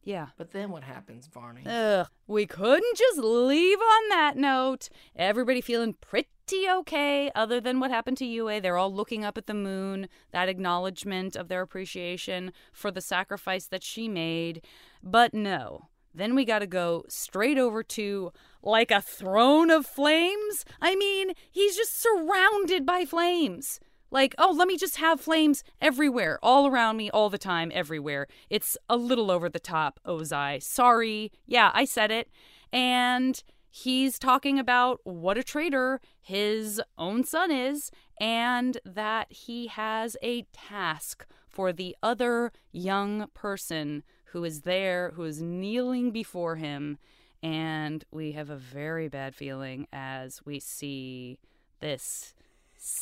[0.04, 0.28] yeah.
[0.36, 1.62] But then what happens, Varney?
[1.66, 4.88] Ugh, we couldn't just leave on that note.
[5.14, 6.26] Everybody feeling pretty
[6.70, 8.60] okay, other than what happened to Yue.
[8.60, 13.66] They're all looking up at the moon, that acknowledgement of their appreciation for the sacrifice
[13.66, 14.64] that she made.
[15.02, 15.88] But no.
[16.18, 20.64] Then we got to go straight over to like a throne of flames.
[20.80, 23.80] I mean, he's just surrounded by flames.
[24.10, 28.26] Like, oh, let me just have flames everywhere, all around me, all the time, everywhere.
[28.48, 30.62] It's a little over the top, Ozai.
[30.62, 31.30] Sorry.
[31.46, 32.28] Yeah, I said it.
[32.72, 37.90] And he's talking about what a traitor his own son is,
[38.20, 44.02] and that he has a task for the other young person
[44.32, 46.98] who is there, who is kneeling before him.
[47.42, 51.38] And we have a very bad feeling as we see
[51.80, 52.34] this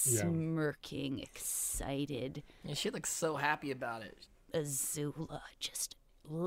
[0.09, 0.23] Yeah.
[0.23, 4.27] smirking, excited And she looks so happy about it.
[4.55, 5.41] Azula.
[5.59, 5.97] Just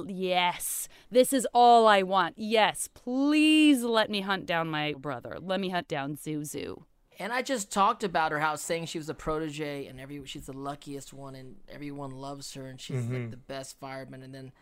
[0.08, 2.36] yes, this is all I want.
[2.38, 5.38] Yes, please let me hunt down my brother.
[5.40, 6.84] Let me hunt down Zuzu.
[7.20, 10.46] And I just talked about her how saying she was a protege and every she's
[10.46, 13.32] the luckiest one and everyone loves her and she's like mm-hmm.
[13.32, 14.54] the best fireman and then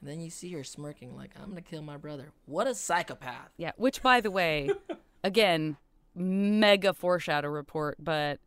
[0.00, 2.32] and then you see her smirking like I'm gonna kill my brother.
[2.46, 3.50] What a psychopath!
[3.56, 4.70] Yeah, which by the way,
[5.24, 5.76] again,
[6.14, 8.40] mega foreshadow report, but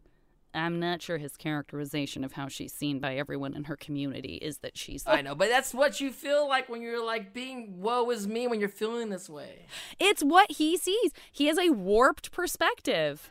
[0.54, 4.58] I'm not sure his characterization of how she's seen by everyone in her community is
[4.60, 8.10] that she's I know, but that's what you feel like when you're like being woe
[8.12, 9.66] is me when you're feeling this way.
[10.00, 11.12] It's what he sees.
[11.32, 13.30] He has a warped perspective.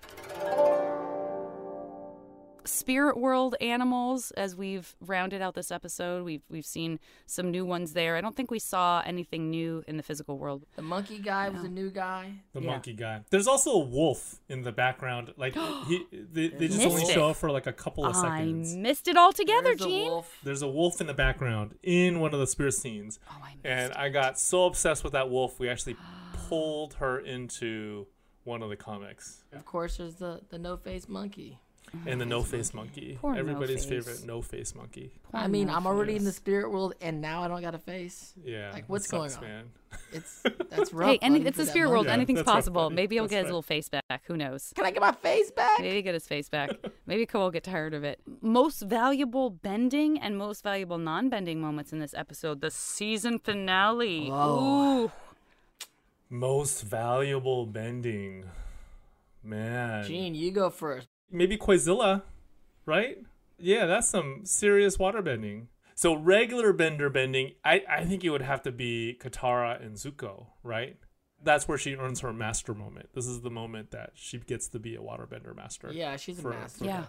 [2.65, 7.93] Spirit world animals, as we've rounded out this episode, we've we've seen some new ones
[7.93, 8.17] there.
[8.17, 10.65] I don't think we saw anything new in the physical world.
[10.77, 12.33] The monkey guy was a new guy.
[12.53, 12.67] The Yeah.
[12.71, 13.23] monkey guy.
[13.31, 15.33] There's also a wolf in the background.
[15.37, 15.55] Like
[15.87, 17.09] he, they, they just only it.
[17.13, 18.77] show up for like a couple of I seconds.
[18.77, 20.09] missed it all together, There's a Gene.
[20.11, 20.39] wolf.
[20.43, 23.19] There's a wolf in the background in one of the spirit scenes.
[23.31, 25.97] Oh, I missed and I got so obsessed with that wolf, we actually
[26.49, 28.07] pulled her into
[28.45, 29.45] one of the comics.
[29.53, 31.59] Of course, there's the the no face monkey.
[32.07, 33.19] And the no face monkey.
[33.21, 34.07] Poor Everybody's No-Face.
[34.07, 35.11] favorite no face monkey.
[35.35, 38.33] I mean, I'm already in the spirit world and now I don't got a face.
[38.45, 38.71] Yeah.
[38.73, 39.57] Like, what's sucks, going on?
[39.57, 39.65] Man.
[40.13, 41.11] It's that's rough.
[41.11, 42.07] Hey, any, it's the that spirit world.
[42.07, 42.91] Yeah, Anything's that's rough, possible.
[42.91, 43.49] Maybe he'll That's get his right.
[43.49, 44.23] little face back.
[44.27, 44.73] Who knows?
[44.77, 45.81] Can I get my face back?
[45.81, 46.71] Maybe get his face back.
[47.07, 48.21] Maybe Ko will get tired of it.
[48.41, 52.61] Most valuable bending and most valuable non-bending moments in this episode.
[52.61, 54.29] The season finale.
[54.29, 55.05] Whoa.
[55.07, 55.13] Ooh.
[56.29, 58.45] Most valuable bending.
[59.43, 60.05] Man.
[60.05, 61.09] Gene, you go first.
[61.31, 62.23] Maybe Koizilla,
[62.87, 63.19] right?
[63.59, 65.69] Yeah, that's some serious water bending.
[65.95, 70.47] So regular bender bending, I, I think it would have to be Katara and Zuko,
[70.63, 70.97] right?
[71.43, 73.11] That's where she earns her master moment.
[73.15, 75.91] This is the moment that she gets to be a waterbender master.
[75.93, 76.79] Yeah, she's a for- master.
[76.79, 77.05] for Yeah.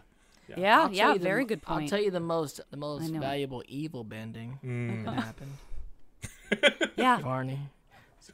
[0.47, 1.83] the- Yeah, I'll yeah, you the- very good point.
[1.83, 5.05] I'll tell you the most the most valuable evil bending Mm.
[5.05, 6.91] that happened.
[6.97, 7.17] yeah.
[7.19, 7.59] Varney,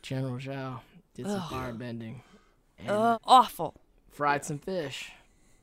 [0.01, 0.79] General Zhao
[1.13, 2.23] did some fire bending
[2.79, 3.75] and Uh, awful.
[4.09, 5.11] fried some fish.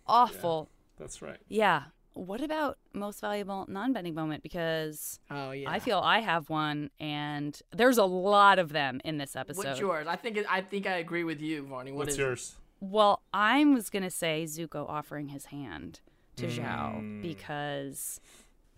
[0.07, 0.69] Awful.
[0.99, 1.39] That's right.
[1.49, 1.85] Yeah.
[2.13, 4.43] What about most valuable non-bending moment?
[4.45, 5.69] Because Oh yeah.
[5.69, 9.65] I feel I have one, and there's a lot of them in this episode.
[9.67, 10.07] What's yours?
[10.07, 11.91] I think I think I agree with you, Varney.
[11.91, 12.23] What What's is it?
[12.23, 12.55] yours?
[12.81, 16.01] Well, I was gonna say Zuko offering his hand
[16.37, 16.51] to Mm.
[16.57, 18.21] Zhao because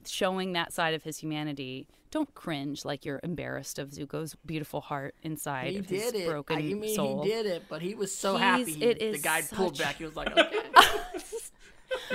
[0.07, 1.89] showing that side of his humanity.
[2.13, 6.27] Don't cringe like you're embarrassed of Zuko's beautiful heart inside He of his did it.
[6.29, 7.25] broken I mean, soul.
[7.25, 8.73] he did it, but he was so He's- happy.
[8.73, 9.97] he- it the is guy pulled back.
[9.97, 10.61] He was like, okay.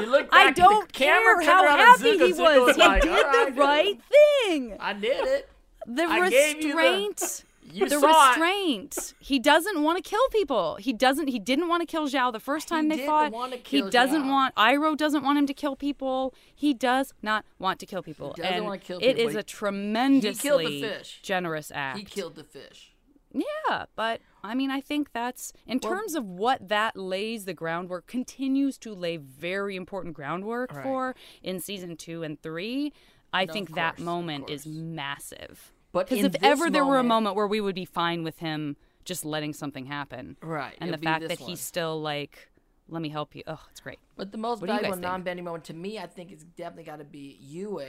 [0.02, 2.76] You look I don't the camera care how happy he was.
[2.76, 4.00] He like, did "All right, the right
[4.46, 4.78] thing.
[4.80, 5.50] I did it.
[5.88, 7.44] The I gave you the- restraint.
[7.74, 8.30] You the saw it.
[8.32, 9.14] restraint.
[9.20, 10.76] He doesn't want to kill people.
[10.76, 11.28] He doesn't.
[11.30, 13.32] He didn't want to kill Zhao the first time they fought.
[13.66, 14.30] he doesn't Zhao.
[14.30, 14.56] want.
[14.56, 16.34] Iroh doesn't want him to kill people.
[16.54, 18.34] He does not want to kill people.
[18.36, 19.28] doesn't and wanna kill It people.
[19.28, 21.20] is He- a tremendously fish.
[21.24, 22.00] generous act.
[22.00, 22.92] He killed the fish.
[23.34, 27.54] Yeah, but I mean, I think that's in Well- terms of what that lays the
[27.54, 30.84] groundwork, continues to lay very important groundwork Right.
[30.84, 32.94] for in season two and three.
[33.34, 35.72] I No, think of that moment is massive.
[35.92, 38.24] But because if this ever there were a moment- moment where we would be fine
[38.24, 41.50] with him just letting something happen, Right, and the fact that one.
[41.50, 42.50] he's still like,
[42.88, 44.00] "Let me help you," oh, it's great.
[44.16, 47.04] But the most What valuable non-bending moment to me, I think, it's definitely got to
[47.06, 47.80] be Yue.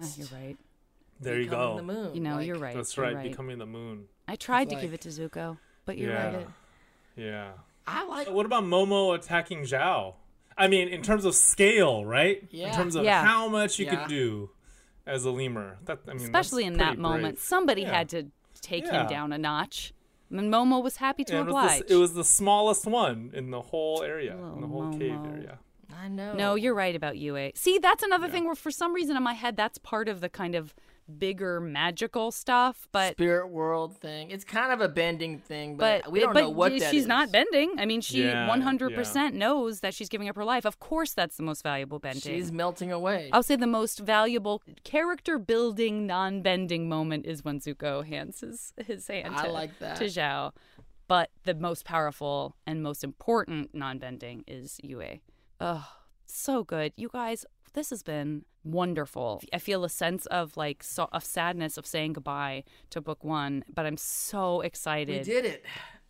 [0.00, 0.56] Oh, you're right.
[1.20, 1.76] There you go.
[1.76, 2.14] The moon.
[2.14, 2.76] You know, Like, you're right.
[2.76, 4.08] That's you're right, becoming the moon.
[4.28, 5.58] I tried It's to give it to Zuko,
[5.88, 6.36] but you're yeah.
[6.36, 6.46] right.
[7.16, 7.50] Yeah.
[7.86, 8.30] I like.
[8.30, 10.14] What about Momo attacking Zhao?
[10.56, 12.46] I mean, in terms of scale, right?
[12.50, 12.68] Yeah.
[12.68, 13.24] In terms of Yeah.
[13.24, 13.96] how much you Yeah.
[13.96, 14.50] could do
[15.06, 15.78] as a lemur.
[15.86, 17.96] That I mean, Especially in that pretty moment, somebody Yeah.
[17.96, 18.26] had to
[18.60, 19.02] take Yeah.
[19.02, 19.94] him down a notch.
[20.30, 21.86] And Momo was happy to And it, was oblige.
[21.88, 25.18] the, it was the smallest one in the whole area, in the Little whole cave
[25.24, 25.58] area.
[25.96, 26.34] I know.
[26.34, 27.50] No, you're right about Yue.
[27.54, 30.28] See, that's another thing where for some reason in my head that's part of the
[30.28, 30.74] kind of
[31.18, 34.30] bigger magical stuff, but spirit world thing.
[34.30, 37.02] It's kind of a bending thing, but, but we don't but know what that she's
[37.02, 37.06] is.
[37.06, 37.74] not bending.
[37.78, 40.64] I mean, she 100% knows that she's giving up her life.
[40.64, 42.20] Of course that's the most valuable bending.
[42.20, 43.30] She's melting away.
[43.32, 49.06] I'll say the most valuable character building non-bending moment is when Zuko hands his, his
[49.06, 49.96] hand I to, like that.
[49.96, 50.52] to Zhao.
[51.06, 55.20] But the most powerful and most important non-bending is Yue.
[55.58, 55.88] Oh,
[56.26, 56.92] so good.
[56.96, 59.42] You guys, this has been wonderful.
[59.52, 63.64] I feel a sense of like so, of sadness of saying goodbye to book 1,
[63.72, 65.26] but I'm so excited.
[65.26, 65.64] We did it.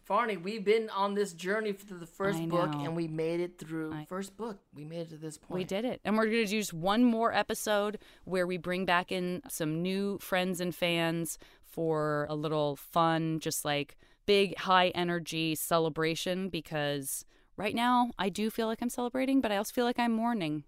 [0.09, 3.93] Varney, we've been on this journey for the first book, and we made it through
[4.09, 4.59] first book.
[4.75, 5.59] We made it to this point.
[5.59, 6.01] We did it.
[6.03, 9.83] And we're going to do just one more episode where we bring back in some
[9.83, 17.27] new friends and fans for a little fun, just like big, high energy celebration because
[17.59, 20.65] right now I do feel like I'm celebrating, but I also feel like I'm mourning.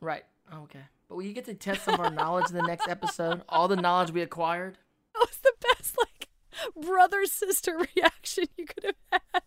[0.00, 0.24] Right.
[0.52, 0.80] Okay.
[1.08, 3.42] But will you get to test some of our knowledge in the next episode?
[3.48, 4.78] All the knowledge we acquired?
[5.12, 6.28] That was the best, like,
[6.86, 9.42] brother sister reaction you could have had.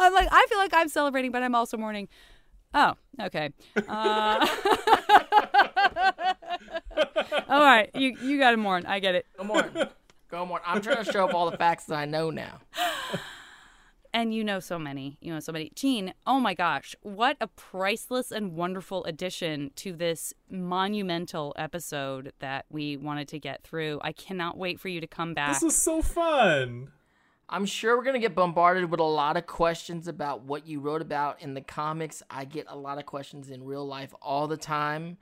[0.00, 2.08] I'm like, I feel like I'm celebrating, but I'm also mourning.
[2.74, 3.50] Oh, okay.
[3.76, 3.82] Uh,
[7.48, 8.84] all right, you you got to mourn.
[8.84, 9.26] I get it.
[9.38, 9.70] Go more.
[10.28, 10.60] Go more.
[10.66, 12.60] I'm trying to show up all the facts that I know now.
[14.12, 15.18] And you know so many.
[15.20, 15.70] You know so many.
[15.74, 22.66] Gene, oh my gosh, what a priceless and wonderful addition to this monumental episode that
[22.70, 24.00] we wanted to get through.
[24.02, 25.52] I cannot wait for you to come back.
[25.52, 26.90] This was so fun.
[27.48, 30.80] I'm sure we're going to get bombarded with a lot of questions about what you
[30.80, 32.22] wrote about in the comics.
[32.30, 35.18] I get a lot of questions in real life all the time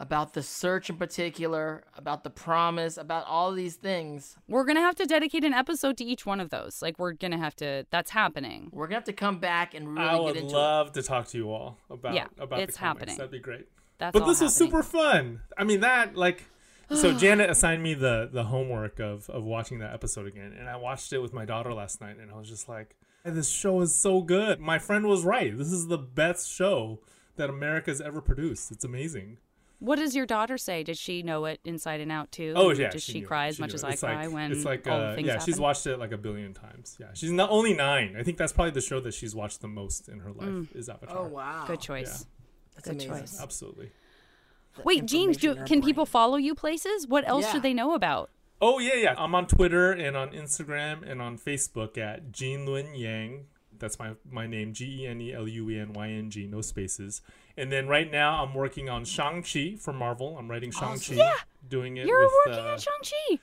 [0.00, 4.36] about the search in particular, about the promise, about all these things.
[4.48, 6.80] We're going to have to dedicate an episode to each one of those.
[6.80, 8.70] Like, we're going to have to, that's happening.
[8.72, 11.02] We're going to have to come back and really I get would into love to
[11.02, 13.00] talk to you all about Yeah, about it's the comics.
[13.00, 13.16] happening.
[13.18, 13.68] That'd be great.
[13.98, 14.70] That's but all this was happening.
[14.70, 15.40] super fun.
[15.58, 16.44] I mean that like
[16.90, 20.76] so Janet assigned me the the homework of of watching that episode again and I
[20.76, 23.94] watched it with my daughter last night and I was just like this show is
[23.94, 24.58] so good.
[24.58, 25.54] My friend was right.
[25.56, 27.00] This is the best show
[27.36, 28.72] that America's ever produced.
[28.72, 29.36] It's amazing.
[29.80, 30.82] What does your daughter say?
[30.84, 32.52] Did she know it inside and out too?
[32.54, 33.26] Oh yeah, Does she, knew it.
[33.26, 33.86] cry as She much as it.
[33.86, 35.46] I It's cry like, when it's like all uh, things yeah, happen?
[35.46, 36.96] she's watched it like a billion times.
[37.00, 38.14] Yeah, she's not only nine.
[38.18, 40.76] I think that's probably the show that she's watched the most in her life Mm.
[40.76, 41.18] is Avatar.
[41.18, 41.64] Oh, wow.
[41.66, 42.26] Good choice.
[42.74, 43.10] That's Good amazing.
[43.10, 43.40] choice.
[43.42, 43.90] Absolutely.
[44.84, 47.06] Wait, Gene, do, information in her can people follow you places?
[47.06, 47.52] What else Yeah.
[47.52, 48.30] should they know about?
[48.62, 49.14] Oh yeah, yeah.
[49.16, 53.46] I'm on Twitter and on Instagram and on Facebook at Gene Luen Yang.
[53.78, 56.46] That's my my name, G E N E L U E N Y N G,
[56.46, 57.22] no spaces.
[57.60, 60.36] And then right now I'm working on Shang Chi for Marvel.
[60.38, 61.34] I'm writing Shang Chi, Yeah.
[61.68, 63.38] doing it You're with working uh, on Shang-Chi.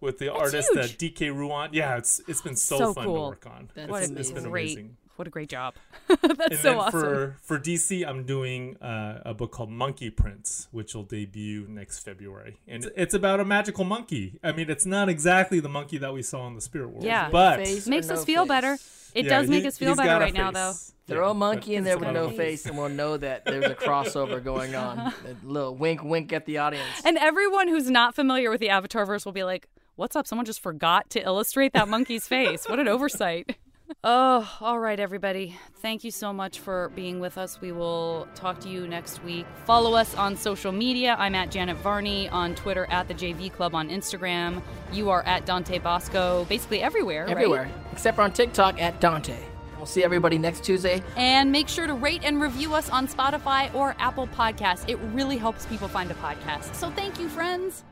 [0.00, 0.82] with the That's artist uh.
[0.82, 1.70] DK Ruan.
[1.72, 3.14] Yeah, it's it's been so, So fun cool.
[3.14, 3.70] to work on.
[3.74, 4.96] That's What it's, a it's been great, amazing.
[5.16, 5.74] what a great job.
[6.08, 7.00] That's and so then awesome.
[7.00, 12.00] for for DC, I'm doing uh, a book called Monkey Prince, which will debut next
[12.00, 14.38] February, and it's- it's about a magical monkey.
[14.44, 17.30] I mean, it's not exactly the monkey that we saw in the spirit world, Yeah.
[17.30, 18.48] but Face Makes no us feel face?
[18.48, 18.78] better.
[19.16, 20.72] It Yeah, does make he- us feel better got a right now, though.
[21.08, 22.36] Throw Yeah, a monkey in there with no monkey.
[22.36, 24.98] face, and we'll know that there's a crossover going on.
[24.98, 25.12] A
[25.44, 26.84] little wink, wink at the audience.
[27.04, 30.26] And everyone who's not familiar with the Avatarverse will be like, "What's up?
[30.26, 32.68] Someone just forgot to illustrate that monkey's face.
[32.68, 33.56] What an oversight!"
[34.02, 35.56] Oh, all right, everybody.
[35.76, 37.60] Thank you so much for being with us.
[37.60, 39.46] We will talk to you next week.
[39.64, 41.14] Follow us on social media.
[41.18, 44.60] I'm at Janet Varney on Twitter, at the JV Club on Instagram.
[44.92, 47.24] You are at Dante Basco, basically everywhere.
[47.24, 47.30] right?
[47.32, 47.70] Everywhere.
[47.92, 49.38] Except for on TikTok at Dante.
[49.76, 51.02] We'll see everybody next Tuesday.
[51.16, 54.88] And make sure to rate and review us on Spotify or Apple Podcasts.
[54.88, 56.74] It really helps people find a podcast.
[56.74, 57.84] So thank you, friends.